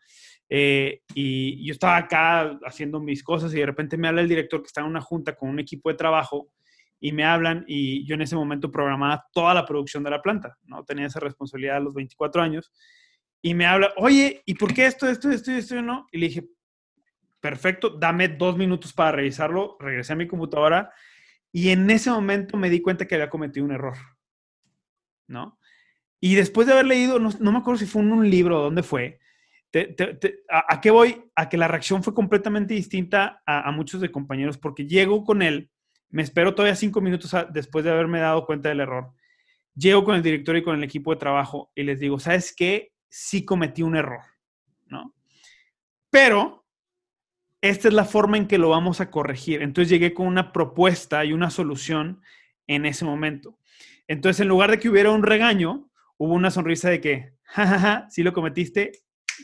[0.53, 4.61] Eh, y yo estaba acá haciendo mis cosas y de repente me habla el director
[4.61, 6.51] que está en una junta con un equipo de trabajo
[6.99, 10.57] y me hablan y yo en ese momento programaba toda la producción de la planta,
[10.65, 10.83] ¿no?
[10.83, 12.71] Tenía esa responsabilidad a los 24 años
[13.41, 16.07] y me habla, oye, ¿y por qué esto, esto, esto, esto, no?
[16.11, 16.45] Y le dije,
[17.39, 20.91] perfecto, dame dos minutos para revisarlo, regresé a mi computadora
[21.51, 23.97] y en ese momento me di cuenta que había cometido un error,
[26.19, 28.83] Y después de haber leído, no, me acuerdo si fue en un libro o dónde
[28.83, 29.19] fue,
[30.49, 31.23] a, qué voy?
[31.35, 35.69] A que la reacción fue completamente distinta a, muchos de compañeros, porque llego con él,
[36.09, 39.13] me espero todavía cinco minutos después de haberme dado cuenta del error,
[39.75, 42.91] llego con el director y con el equipo de trabajo y les digo, ¿sabes qué?
[43.09, 44.21] Sí cometí un error,
[44.87, 45.15] ¿no?
[46.09, 46.65] Pero
[47.61, 49.61] esta es la forma en que lo vamos a corregir.
[49.61, 52.21] Entonces llegué con una propuesta y una solución
[52.67, 53.57] en ese momento.
[54.11, 57.99] Entonces, en lugar de que hubiera un regaño, hubo una sonrisa de que, jajaja, ja,
[58.01, 58.91] ja, sí lo cometiste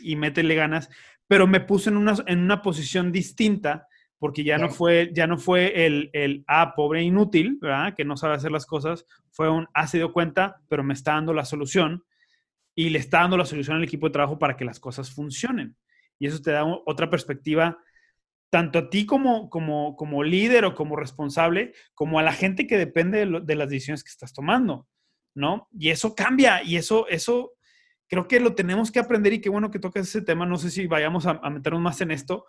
[0.03, 0.89] y métele ganas,
[1.25, 3.87] pero me puse en una, en una posición distinta
[4.19, 7.95] porque ya no fue, ya no fue el, el, ah, pobre inútil, ¿verdad?
[7.95, 11.13] Que no sabe hacer las cosas, fue un, ah, se dio cuenta, pero me está
[11.13, 12.03] dando la solución
[12.75, 15.77] y le está dando la solución al equipo de trabajo para que las cosas funcionen.
[16.19, 17.77] Y eso te da otra perspectiva,
[18.49, 22.77] tanto a ti como, como, como líder o como responsable, como a la gente que
[22.77, 24.87] depende de, de las decisiones que estás tomando.
[25.37, 25.69] ¿no?
[25.71, 27.53] Y eso cambia y eso, eso
[28.07, 30.45] creo que lo tenemos que aprender y qué bueno que toques ese tema.
[30.45, 32.45] No sé si vayamos a, meternos más en esto,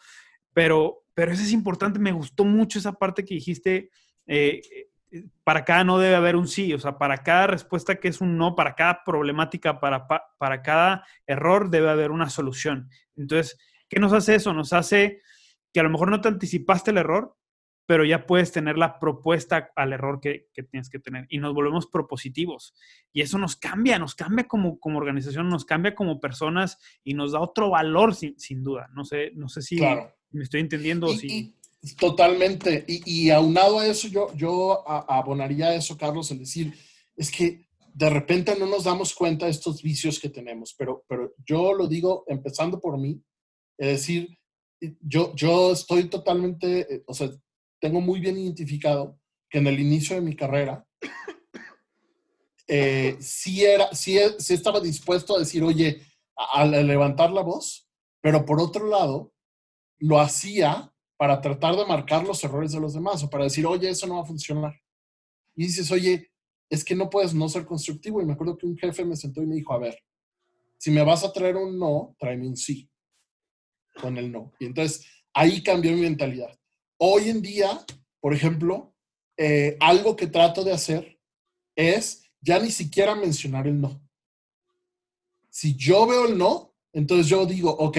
[0.55, 1.99] pero, pero eso es importante.
[1.99, 3.91] Me gustó mucho esa parte que dijiste.
[4.27, 4.63] Eh,
[5.43, 8.37] para cada no debe haber un sí, o sea, para cada respuesta que es un
[8.37, 12.91] no, para cada problemática, para, para cada error debe haber una solución.
[13.17, 14.53] Entonces, ¿qué nos hace eso?
[14.53, 15.23] Nos hace
[15.73, 17.37] que a lo mejor no te anticipaste el error,
[17.89, 21.87] pero ya puedes tener la propuesta al error que, tienes que tener y nos volvemos
[21.87, 22.75] propositivos.
[23.15, 27.33] Y eso nos cambia, nos cambia como, como organización, nos cambia como personas y nos
[27.33, 28.91] da otro valor sin, duda.
[28.93, 29.81] No sé, no sé si
[30.31, 31.07] me estoy entendiendo.
[31.07, 31.55] o si...
[31.99, 32.85] totalmente.
[32.87, 36.75] Y, aunado a eso, yo, yo abonaría a eso, Carlos, el decir,
[37.17, 41.35] es que de repente no nos damos cuenta de estos vicios que tenemos, pero, pero
[41.47, 43.21] yo lo digo empezando por mí,
[43.79, 44.38] es decir,
[45.01, 47.31] yo, yo estoy totalmente, eh, o sea,
[47.81, 49.19] tengo muy bien identificado
[49.51, 50.87] que en el inicio de mi carrera
[52.69, 56.03] eh, sí, era, sí, estaba dispuesto a decir, oye,
[56.37, 57.89] a, levantar la voz,
[58.21, 59.33] pero por otro lado,
[59.99, 63.89] lo hacía para tratar de marcar los errores de los demás o para decir, oye,
[63.89, 64.81] eso no va a funcionar.
[65.57, 66.31] Y dices, oye,
[66.71, 68.23] es que no puedes no ser constructivo.
[68.23, 69.99] Y me acuerdo que un jefe me sentó y me dijo, a ver,
[70.77, 72.89] si me vas a traer un no, tráeme un sí
[74.01, 74.53] con el no.
[74.59, 76.59] Y entonces ahí cambió mi mentalidad.
[76.99, 77.85] Hoy en día,
[78.21, 78.95] por ejemplo,
[79.37, 81.21] eh, algo que trato de hacer
[81.77, 84.01] es ya ni siquiera mencionar el no.
[85.51, 87.99] Si yo veo el no, entonces yo digo, ok,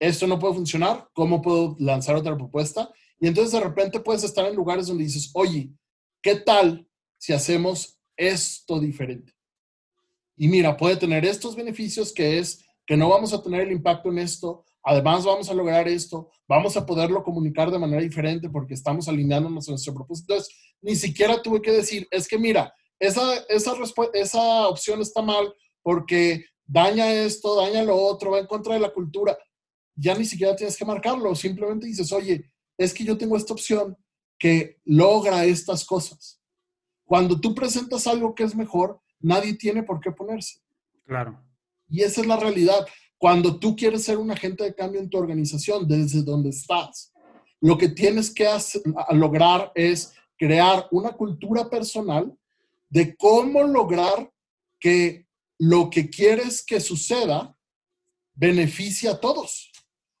[0.00, 2.90] esto no puede funcionar, ¿cómo puedo lanzar otra propuesta?
[3.20, 5.70] Y entonces de repente puedes estar en lugares donde dices, oye,
[6.22, 6.88] ¿qué tal
[7.18, 9.34] si hacemos esto diferente?
[10.36, 14.08] Y mira, puede tener estos beneficios que es que no vamos a tener el impacto
[14.08, 18.72] en esto, Además, vamos a lograr esto, vamos a poderlo comunicar de manera diferente porque
[18.72, 20.32] estamos alineándonos a nuestro propósito.
[20.32, 23.20] Entonces, ni siquiera tuve que decir, es que mira, esa,
[23.50, 23.74] esa,
[24.14, 28.90] esa opción está mal porque daña esto, daña lo otro, va en contra de la
[28.90, 29.36] cultura.
[29.94, 33.94] Ya ni siquiera tienes que marcarlo, simplemente dices, oye, es que yo tengo esta opción
[34.38, 36.40] que logra estas cosas.
[37.04, 40.60] Cuando tú presentas algo que es mejor, nadie tiene por qué ponerse.
[41.04, 41.44] Claro.
[41.90, 42.86] Y esa es la realidad.
[43.18, 47.12] Cuando tú quieres ser un agente de cambio en tu organización, desde donde estás,
[47.60, 48.48] lo que tienes que
[49.10, 52.32] lograr es crear una cultura personal
[52.88, 54.32] de cómo lograr
[54.78, 55.26] que
[55.58, 57.56] lo que quieres que suceda
[58.34, 59.72] beneficie a todos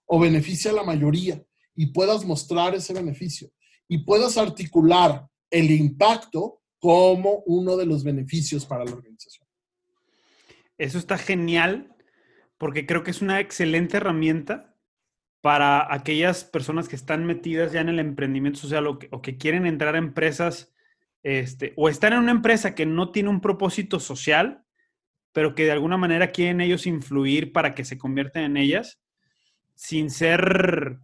[0.06, 1.40] o beneficie a la mayoría
[1.76, 3.48] y puedas mostrar ese beneficio
[3.86, 9.46] y puedas articular el impacto como uno de los beneficios para la organización.
[10.76, 11.94] Eso está genial
[12.58, 14.74] porque creo que es una excelente herramienta
[15.40, 19.94] para aquellas personas que están metidas ya en el emprendimiento social o que, quieren entrar
[19.94, 20.74] a empresas
[21.22, 24.64] este, o están en una empresa que no tiene un propósito social,
[25.32, 29.00] pero que de alguna manera quieren ellos influir para que se conviertan en ellas,
[29.74, 30.98] sin ser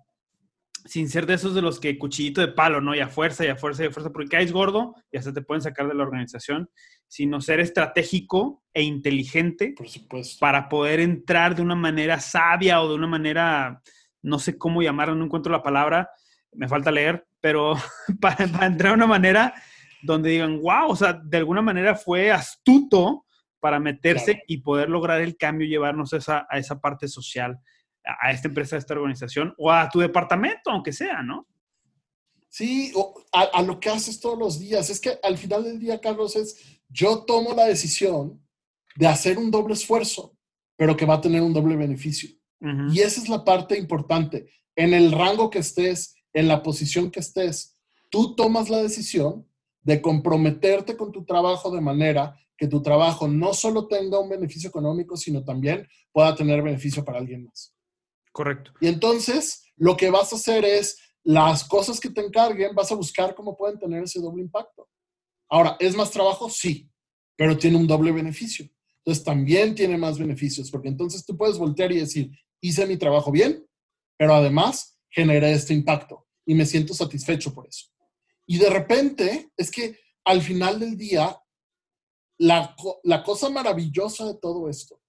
[0.85, 2.95] sin ser de esos de los que cuchillito de palo, ¿no?
[2.95, 5.41] Y a fuerza y a fuerza y a fuerza, porque caes gordo y hasta te
[5.41, 6.69] pueden sacar de la organización,
[7.09, 10.37] sino ser estratégico e inteligente Por supuesto.
[10.41, 13.81] para poder entrar de una manera sabia o de una manera,
[14.23, 16.11] no sé cómo llamarlo, no encuentro la palabra,
[16.53, 17.75] me falta leer, pero
[18.21, 19.55] para, entrar de una manera
[20.03, 23.25] donde digan, wow, o sea, de alguna manera fue astuto
[23.59, 27.59] para meterse y poder lograr el cambio y llevarnos esa, a esa parte social.
[28.05, 31.47] A esta empresa, a esta organización o a tu departamento, aunque sea, ¿no?
[32.49, 32.93] Sí,
[33.33, 34.89] a, a, lo que haces todos los días.
[34.89, 38.41] Es que al final del día, Carlos, es yo tomo la decisión
[38.95, 40.37] de hacer un doble esfuerzo,
[40.77, 42.31] pero que va a tener un doble beneficio.
[42.91, 44.49] Y esa es la parte importante.
[44.75, 47.77] En el rango que estés, en la posición que estés,
[48.11, 49.47] tú tomas la decisión
[49.83, 54.69] de comprometerte con tu trabajo de manera que tu trabajo no solo tenga un beneficio
[54.69, 57.74] económico, sino también pueda tener beneficio para alguien más.
[58.35, 58.73] Correcto.
[58.81, 62.97] Y entonces lo que vas a hacer es las cosas que te encarguen, vas a
[62.97, 64.89] buscar cómo pueden tener ese doble impacto.
[65.49, 66.51] Ahora, ¿es más trabajo?
[66.51, 66.91] Sí,
[67.37, 68.69] pero tiene un doble beneficio.
[68.99, 73.31] Entonces también tiene más beneficios, porque entonces tú puedes voltear y decir, hice mi trabajo
[73.31, 73.65] bien,
[74.17, 77.87] pero además generé este impacto y me siento satisfecho por eso.
[78.47, 81.41] Y de repente es que al final del día,
[82.39, 82.75] la,
[83.05, 85.01] la cosa maravillosa de todo esto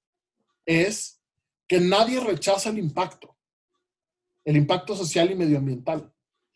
[0.63, 1.23] es
[1.67, 3.37] que nadie rechaza el impacto,
[4.43, 6.11] el impacto social y medioambiental.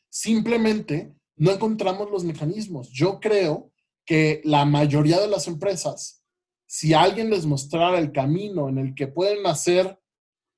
[0.10, 2.90] Simplemente no encontramos los mecanismos.
[2.90, 3.72] Yo creo
[4.06, 6.24] que la mayoría de las empresas,
[6.68, 10.00] si alguien les mostrara el camino en el que pueden hacer,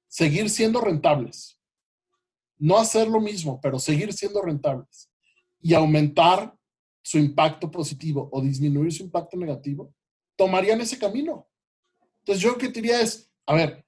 [0.08, 1.60] seguir siendo rentables,
[2.58, 5.10] no hacer lo mismo, pero seguir siendo rentables
[5.60, 6.56] y aumentar
[7.04, 9.94] su impacto positivo o disminuir su impacto negativo,
[10.36, 11.48] tomarían ese camino.
[12.20, 13.86] Entonces yo lo que diría es, a ver,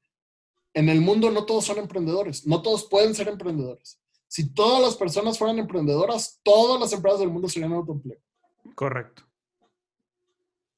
[0.74, 4.00] en el mundo no todos son emprendedores, no todos pueden ser emprendedores.
[4.28, 8.18] Si todas las personas fueran emprendedoras, todas las empresas del mundo serían autoempleo.
[8.74, 9.24] Correcto.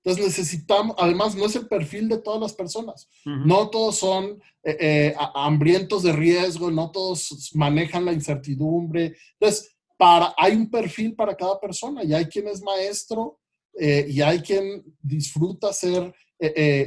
[0.06, 3.10] Entonces necesitamos, además no es el perfil de todas las personas.
[3.24, 9.16] No todos son eh, eh, hambrientos de riesgo, no todos manejan la incertidumbre.
[9.40, 13.40] Entonces, para, hay un perfil para cada persona y hay quien es maestro
[13.80, 16.14] eh, y hay quien disfruta ser,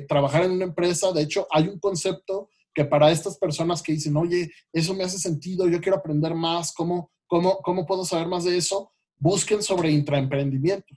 [0.06, 1.10] trabajar en una empresa.
[1.10, 5.18] De hecho, hay un concepto que para estas personas que dicen, oye, eso me hace
[5.18, 8.92] sentido, yo quiero aprender más, ¿cómo, cómo, cómo puedo saber más de eso?
[9.18, 10.94] Busquen sobre intraemprendimiento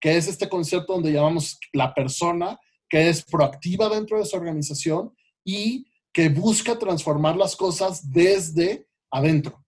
[0.00, 2.58] que es este concepto donde llamamos la persona
[2.88, 5.12] que es proactiva dentro de su organización
[5.44, 9.62] y que busca transformar las cosas desde adentro.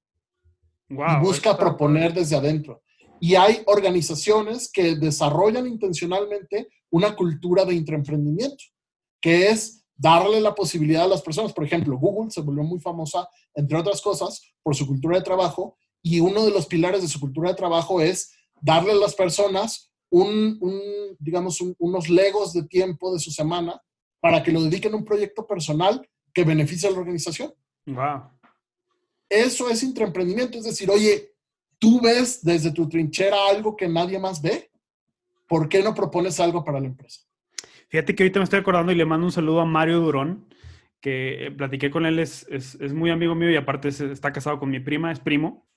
[0.88, 2.82] y busca proponer desde adentro.
[3.20, 8.64] Y hay organizaciones que desarrollan intencionalmente una cultura de intraemprendimiento,
[9.20, 11.53] que es darle la posibilidad a las personas.
[11.53, 15.76] Por ejemplo, Google se volvió muy famosa, entre otras cosas, por su cultura de trabajo,
[16.03, 18.32] y uno de los pilares de su cultura de trabajo es
[18.62, 20.59] darle a las personas un,
[21.18, 23.82] digamos, unos legos de tiempo de su semana
[24.20, 27.53] para que lo dediquen a un proyecto personal que beneficie a la organización.
[27.86, 28.30] Wow.
[29.28, 31.34] Eso es intraemprendimiento, es decir, oye,
[31.78, 34.70] tú ves desde tu trinchera algo que nadie más ve,
[35.46, 37.28] ¿por qué no propones algo para la empresa?
[37.89, 40.47] Fíjate que ahorita me estoy acordando y le mando un saludo a Mario Durón,
[41.01, 44.59] que eh, platiqué con él, es, es, es muy amigo mío y aparte está casado
[44.59, 45.68] con mi prima, es primo.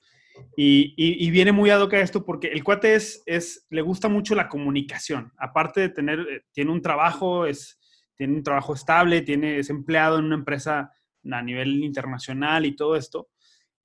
[0.56, 4.34] Y, viene muy ad hoc a esto porque el cuate es, es, le gusta mucho
[4.34, 5.32] la comunicación.
[5.38, 7.78] Aparte de tener, eh, tiene un trabajo, es,
[8.14, 10.90] tiene un trabajo estable, tiene, es empleado en una empresa
[11.30, 13.28] a nivel internacional y todo esto.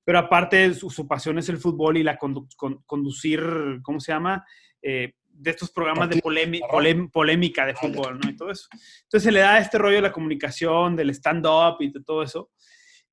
[0.04, 3.40] Pero aparte su, su pasión es el fútbol y la conducir,
[3.82, 4.44] ¿cómo se llama?
[4.82, 6.20] Eh, de estos programas de
[7.12, 8.30] polémica de fútbol, ¿no?
[8.30, 8.68] Y todo eso.
[9.04, 12.50] Entonces se le da este rollo de la comunicación, del stand-up y de todo eso.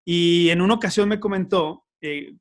[0.04, 2.34] Y en una ocasión me comentó eh,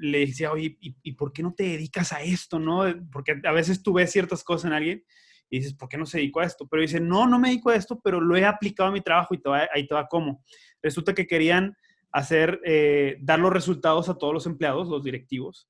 [0.00, 2.58] le decía, oye, ¿y, por qué no te dedicas a esto?
[2.58, 2.84] ¿no?
[3.12, 5.04] Porque a veces tú ves ciertas cosas en alguien
[5.50, 6.66] y dices, ¿por qué no se dedicó a esto?
[6.68, 9.34] Pero dice, no, no me dedico a esto, pero lo he aplicado a mi trabajo
[9.34, 9.40] y
[9.74, 10.42] ahí te va cómo.
[10.82, 11.76] Resulta que querían
[12.10, 15.68] hacer, eh, dar los resultados a todos los empleados, los directivos.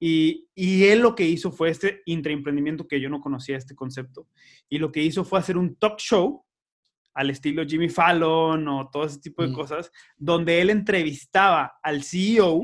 [0.00, 4.28] Y, y, él lo que hizo fue este intraemprendimiento que yo no conocía este concepto.
[4.68, 6.44] Y lo que hizo fue hacer un talk show
[7.14, 9.52] al estilo Jimmy Fallon o todo ese tipo de mm.
[9.52, 12.62] cosas, donde él entrevistaba al CEO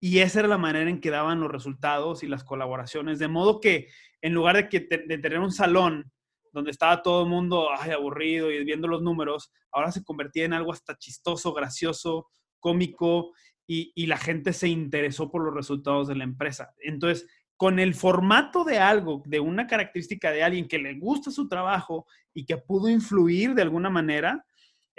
[0.00, 3.20] y esa era la manera en que daban los resultados y las colaboraciones.
[3.20, 3.88] De modo que
[4.20, 6.10] en lugar de, que de tener un salón
[6.52, 10.72] donde estaba todo el mundo aburrido y viendo los números, ahora se convertía en algo
[10.72, 12.28] hasta chistoso, gracioso,
[12.58, 13.32] cómico
[13.68, 16.74] y, y la gente se interesó por los resultados de la empresa.
[16.80, 21.48] Entonces, con el formato de algo, de una característica de alguien que le gusta su
[21.48, 24.44] trabajo y que pudo influir de alguna manera,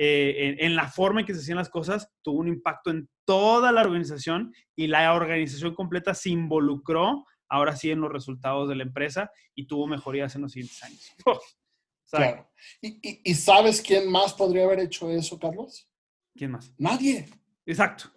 [0.01, 3.73] eh, en, la forma en que se hacían las cosas, tuvo un impacto en toda
[3.73, 8.83] la organización y la organización completa se involucró ahora sí en los resultados de la
[8.83, 11.15] empresa y tuvo mejorías en los siguientes años.
[12.11, 12.49] claro.
[12.81, 15.89] ¿Y, sabes quién más podría haber hecho eso, Carlos?
[16.33, 16.73] ¿Quién más?
[16.77, 17.27] Nadie.
[17.65, 18.09] Exacto,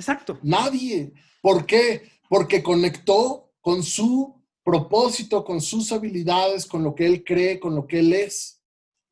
[0.00, 0.38] exacto.
[0.42, 1.12] Nadie.
[1.42, 2.10] ¿Por qué?
[2.28, 7.86] Porque conectó con su propósito, con sus habilidades, con lo que él cree, con lo
[7.86, 8.62] que él es.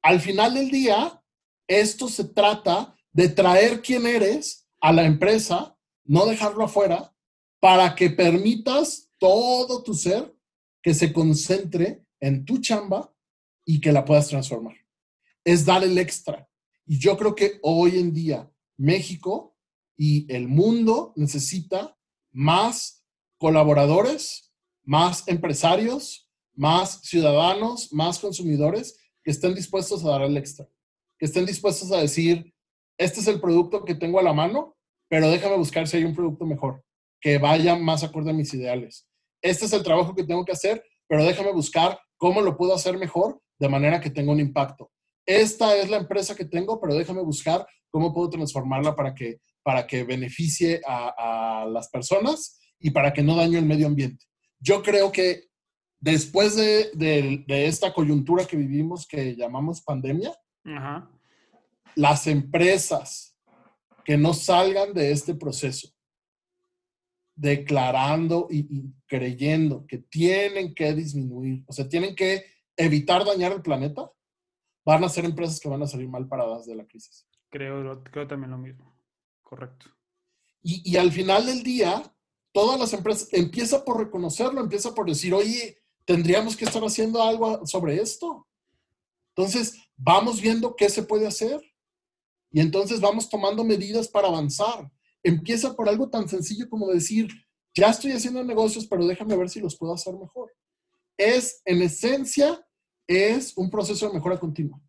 [0.03, 1.23] Al final del día,
[1.67, 7.15] esto se trata de traer quién eres a la empresa, no dejarlo afuera,
[7.61, 10.35] para que permitas todo tu ser
[10.83, 13.13] que se concentre en tu chamba
[13.65, 14.77] y que la puedas transformar.
[15.45, 16.49] Es dar el extra.
[16.87, 19.58] Y yo creo que hoy en día México
[19.99, 21.97] y el mundo necesita
[22.33, 23.05] más
[23.37, 30.67] colaboradores, más empresarios, más ciudadanos, más consumidores que estén dispuestos a dar el extra,
[31.19, 32.55] que estén dispuestos a decir,
[32.97, 34.77] este es el producto que tengo a la mano,
[35.09, 36.85] pero déjame buscar si hay un producto mejor,
[37.21, 39.09] que vaya más acorde a mis ideales.
[39.43, 42.99] Este es el trabajo que tengo que hacer, pero déjame buscar cómo lo puedo hacer
[42.99, 44.91] mejor de manera que tenga un impacto.
[45.27, 49.87] Esta es la empresa que tengo, pero déjame buscar cómo puedo transformarla para que, para
[49.87, 54.25] que beneficie a, las personas y para que no dañe el medio ambiente.
[54.59, 55.51] Yo creo que
[56.01, 60.33] después de, esta coyuntura que vivimos que llamamos pandemia,
[61.95, 63.37] las empresas
[64.07, 65.91] que no salgan de este proceso
[67.37, 72.43] declarando y, creyendo que tienen que disminuir, o sea, tienen que
[72.75, 74.11] evitar dañar el planeta,
[74.87, 77.29] van a ser empresas que van a salir mal paradas de la crisis.
[77.51, 78.98] Creo, creo también lo mismo.
[79.49, 79.87] Correcto.
[80.63, 82.03] Y, y al final del día,
[82.53, 87.67] todas las empresas, empieza por reconocerlo, empieza por decir, oye, tendríamos que estar haciendo algo
[87.67, 88.47] sobre esto.
[89.35, 91.61] Entonces, vamos viendo qué se puede hacer.
[92.51, 94.91] Y entonces vamos tomando medidas para avanzar
[95.23, 97.29] empieza por algo tan sencillo como decir,
[97.75, 100.53] ya estoy haciendo negocios, pero déjame ver si los puedo hacer mejor.
[101.17, 102.65] Es, en esencia,
[103.07, 104.81] es un proceso de mejora continua,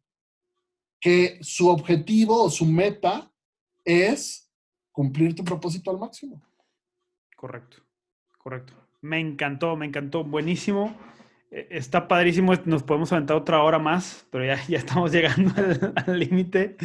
[0.99, 3.31] que su objetivo o su meta
[3.83, 4.48] es
[4.91, 6.41] cumplir tu propósito al máximo.
[7.35, 7.77] Correcto,
[8.37, 8.73] correcto.
[9.01, 10.95] Me encantó, me encantó, buenísimo.
[11.51, 15.53] E, está padrísimo, nos podemos aventar otra hora más, pero ya, ya estamos llegando
[15.95, 16.77] al límite.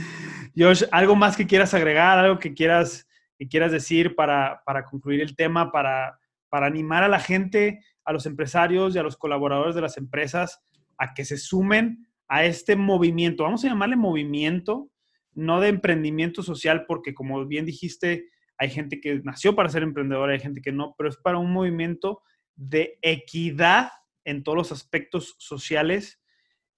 [0.57, 2.19] Josh, ¿algo más que quieras agregar?
[2.19, 3.07] ¿Algo que quieras
[3.39, 8.27] que quieras decir para, concluir el tema, para, para animar a la gente, a los
[8.27, 10.61] empresarios y a los colaboradores de las empresas
[10.99, 13.45] a que se sumen a este movimiento.
[13.45, 14.89] Vamos a llamarle movimiento,
[15.35, 20.33] no de emprendimiento social, porque como bien dijiste, hay gente que nació para ser emprendedora,
[20.33, 22.23] hay gente que no, pero es para un movimiento
[22.57, 23.91] de equidad
[24.25, 26.21] en todos los aspectos sociales,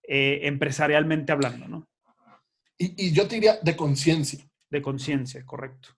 [0.09, 1.89] eh, empresarialmente hablando, ¿no?
[2.79, 4.45] Y, y yo te diría de conciencia.
[4.69, 5.97] De conciencia, correcto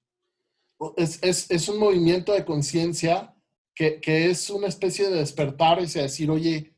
[0.96, 3.34] es, un movimiento de conciencia
[3.74, 6.74] que, es una especie de despertar y decir, oye,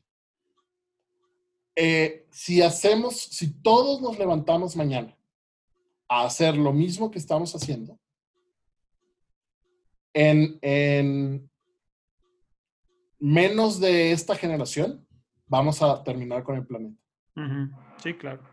[1.75, 5.17] eh, si hacemos, si todos nos levantamos mañana
[6.11, 7.97] a hacer lo mismo que estamos haciendo,
[10.13, 11.49] en,
[13.17, 15.07] menos de esta generación,
[15.47, 17.01] vamos a terminar con el planeta.
[18.03, 18.43] Sí, claro.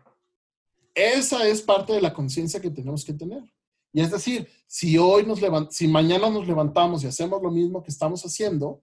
[0.95, 3.43] Esa es parte de la conciencia que tenemos que tener.
[3.91, 5.41] Y es decir, si hoy nos
[5.71, 8.81] si mañana nos levantamos y hacemos lo mismo que estamos haciendo,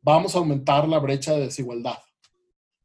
[0.00, 1.98] vamos a aumentar la brecha de desigualdad.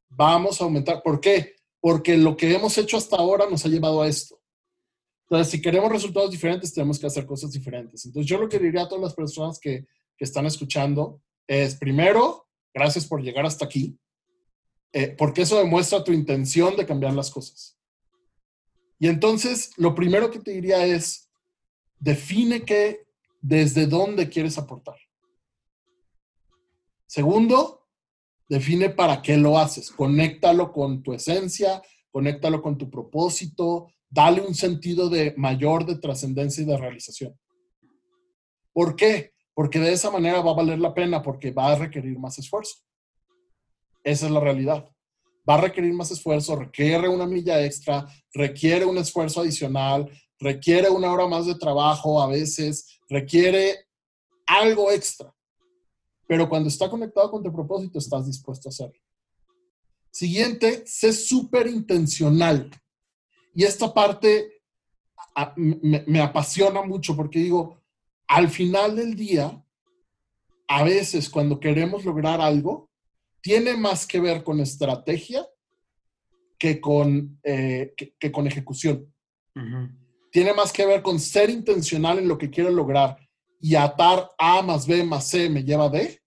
[0.10, 1.02] Vamos a aumentar.
[1.02, 1.56] ¿Por qué?
[1.80, 4.38] Porque lo que hemos hecho hasta ahora nos ha llevado a esto.
[5.30, 8.06] Entonces, si queremos resultados diferentes, tenemos que hacer cosas diferentes.
[8.06, 9.86] Entonces, yo lo que diría a todas las personas que,
[10.18, 13.98] que están escuchando es, primero, gracias por llegar hasta aquí,
[14.94, 17.78] eh, porque eso demuestra tu intención de cambiar las cosas.
[19.00, 21.30] Y entonces, lo primero que te diría es,
[22.00, 23.06] define qué,
[23.42, 24.96] desde dónde quieres aportar.
[27.06, 27.88] Segundo,
[28.50, 29.92] define para qué lo haces.
[29.92, 36.64] Conéctalo con tu esencia, conéctalo con tu propósito, dale un sentido de mayor de trascendencia
[36.64, 37.38] y de realización.
[38.74, 39.34] ¿Por qué?
[39.54, 42.76] Porque de esa manera va a valer la pena porque va a requerir más esfuerzo.
[44.04, 44.88] Esa es la realidad.
[45.50, 51.12] Va a requerir más esfuerzo, requiere una milla extra, requiere un esfuerzo adicional, requiere una
[51.12, 53.88] hora más de trabajo a veces, requiere
[54.46, 55.34] algo extra.
[56.28, 59.00] Pero cuando está conectado con tu propósito, estás dispuesto a hacerlo.
[60.12, 62.70] Siguiente, sé súper intencional.
[63.58, 64.62] Y esta parte
[65.56, 67.82] me, me apasiona mucho porque digo,
[68.28, 69.66] al final del día,
[70.68, 72.92] a veces cuando queremos lograr algo,
[73.42, 75.44] tiene más que ver con estrategia
[76.60, 79.12] que con, eh, que, con ejecución
[80.32, 83.18] tiene más que ver con ser intencional en lo que quiero lograr
[83.60, 86.22] y atar A más B más C me lleva a D,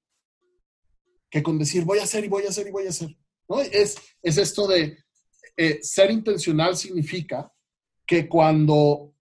[1.30, 3.16] que con decir voy a hacer y voy a hacer y voy a hacer.
[3.48, 3.60] ¿no?
[3.60, 4.98] Es, es esto de
[5.62, 7.52] eh, ser intencional significa
[8.06, 9.12] que cuando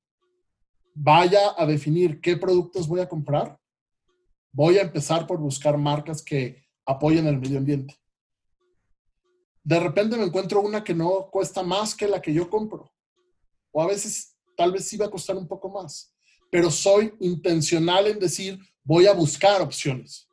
[0.95, 3.59] vaya a definir qué productos voy a comprar,
[4.53, 7.93] voy a empezar por buscar marcas que apoyen el medio ambiente.
[9.65, 12.89] De repente me encuentro una que no cuesta más que la que yo compro.
[13.73, 16.15] O a veces tal vez sí va a costar un poco más.
[16.49, 20.29] pero soy intencional en decir, voy a buscar opciones.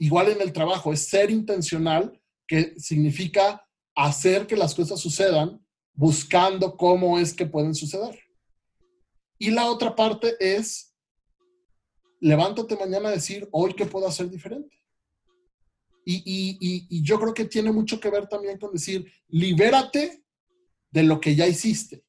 [0.00, 3.65] Igual en el trabajo, es ser intencional, que significa
[3.96, 5.60] hacer que las cosas sucedan
[5.94, 8.20] buscando cómo es que pueden suceder.
[9.38, 10.94] Y la otra parte es,
[12.20, 14.76] levántate mañana a decir, hoy qué puedo hacer diferente.
[16.08, 20.22] Y, yo creo que tiene mucho que ver también con decir, libérate
[20.90, 22.04] de lo que ya hiciste.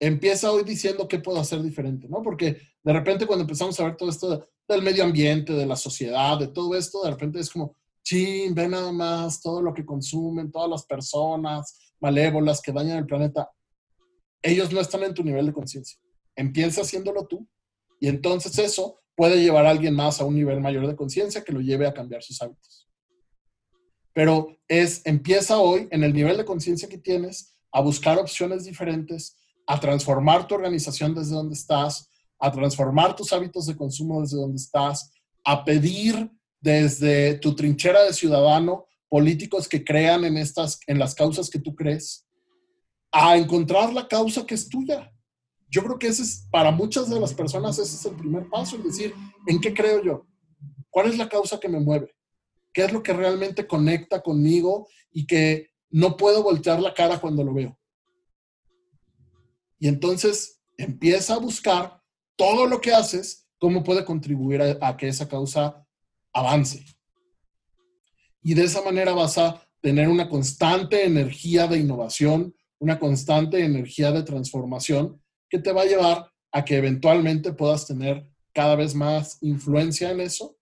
[0.00, 2.22] Empieza hoy diciendo qué puedo hacer diferente, ¿no?
[2.22, 6.38] Porque de repente cuando empezamos a ver todo esto del medio ambiente, de la sociedad,
[6.38, 7.74] de todo esto, de repente es como,
[8.08, 13.06] chin, ve nada más todo lo que consumen, todas las personas malévolas que dañan el
[13.06, 13.50] planeta.
[14.40, 15.98] Ellos no están en tu nivel de conciencia.
[16.34, 17.46] Empieza haciéndolo tú
[18.00, 21.52] y entonces eso puede llevar a alguien más a un nivel mayor de conciencia que
[21.52, 22.88] lo lleve a cambiar sus hábitos.
[24.14, 29.36] Pero es, empieza hoy en el nivel de conciencia que tienes a buscar opciones diferentes,
[29.66, 34.56] a transformar tu organización desde donde estás, a transformar tus hábitos de consumo desde donde
[34.56, 35.12] estás,
[35.44, 36.30] a pedir
[36.60, 41.74] desde tu trinchera de ciudadano políticos que crean en estas en las causas que tú
[41.74, 42.26] crees,
[43.10, 45.10] a encontrar la causa que es tuya
[45.70, 48.76] yo creo que ese es, para muchas de las personas, ese es el primer paso,
[48.76, 49.14] es decir,
[49.46, 50.26] ¿en qué creo yo?
[50.90, 52.14] ¿Cuál es la causa que me mueve?
[52.72, 57.44] ¿Qué es lo que realmente conecta conmigo y que no puedo voltear la cara cuando
[57.44, 57.78] lo veo?
[59.78, 62.02] Y entonces empieza a buscar
[62.36, 65.86] todo lo que haces, cómo puede contribuir a, a que esa causa
[66.38, 66.84] avance.
[68.42, 74.12] Y de esa manera vas a tener una constante energía de innovación, una constante energía
[74.12, 79.38] de transformación que te va a llevar a que eventualmente puedas tener cada vez más
[79.42, 80.56] influencia en eso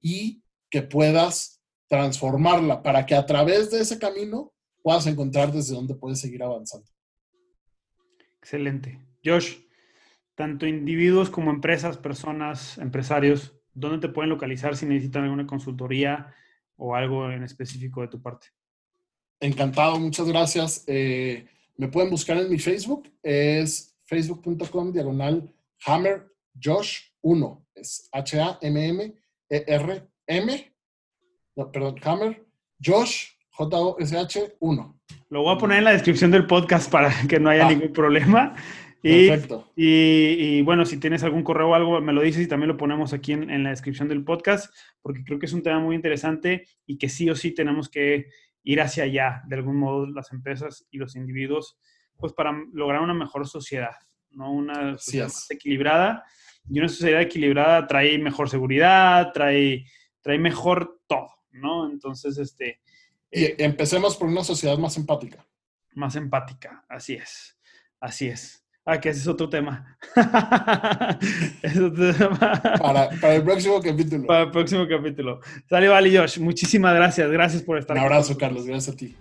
[0.00, 4.52] y que puedas transformarla para que a través de ese camino
[4.82, 6.86] puedas encontrar desde dónde puedes seguir avanzando.
[8.38, 9.00] Excelente.
[9.24, 9.56] Josh,
[10.34, 16.34] tanto individuos como empresas, personas, empresarios, ¿dónde te pueden localizar si necesitan alguna consultoría
[16.76, 18.46] o algo en específico de tu parte?
[19.40, 20.84] Encantado, muchas gracias.
[20.86, 21.46] Eh,
[21.76, 25.52] me pueden buscar en mi Facebook, es facebook.com diagonal
[25.86, 27.66] Hammer Josh 1.
[27.74, 29.14] Es H-A-M-M-E-R-M.
[31.56, 32.46] No, perdón, Hammer
[32.82, 35.00] Josh J-O-S-H 1.
[35.30, 37.70] Lo voy a poner en la descripción del podcast para que no haya ah.
[37.70, 38.54] ningún problema.
[39.06, 39.70] Y, Perfecto.
[39.76, 43.12] Y, bueno, si tienes algún correo o algo, me lo dices y también lo ponemos
[43.12, 46.66] aquí en, en, la descripción del podcast, porque creo que es un tema muy interesante
[46.86, 48.28] y que sí o sí tenemos que
[48.62, 51.76] ir hacia allá, de algún modo, las empresas y los individuos
[52.16, 53.94] pues para lograr una mejor sociedad,
[54.30, 54.52] ¿no?
[54.52, 56.24] Una sociedad más equilibrada.
[56.70, 59.84] Y una sociedad equilibrada trae mejor seguridad, trae,
[60.22, 61.90] trae mejor todo, ¿no?
[61.90, 62.80] Entonces, este...
[63.30, 65.46] Y eh, empecemos por una sociedad más empática.
[65.92, 67.58] Más empática, así es,
[68.00, 68.63] así es.
[68.86, 69.96] Ah, que ese es otro tema.
[71.62, 72.60] es otro tema.
[72.78, 74.26] Para, el próximo capítulo.
[74.26, 75.40] Para el próximo capítulo.
[75.70, 76.38] Sale, vale, Josh.
[76.38, 77.30] Muchísimas gracias.
[77.30, 78.04] Gracias por estar aquí.
[78.04, 78.36] Un abrazo.
[78.36, 78.66] Carlos.
[78.66, 79.16] Gracias a ti.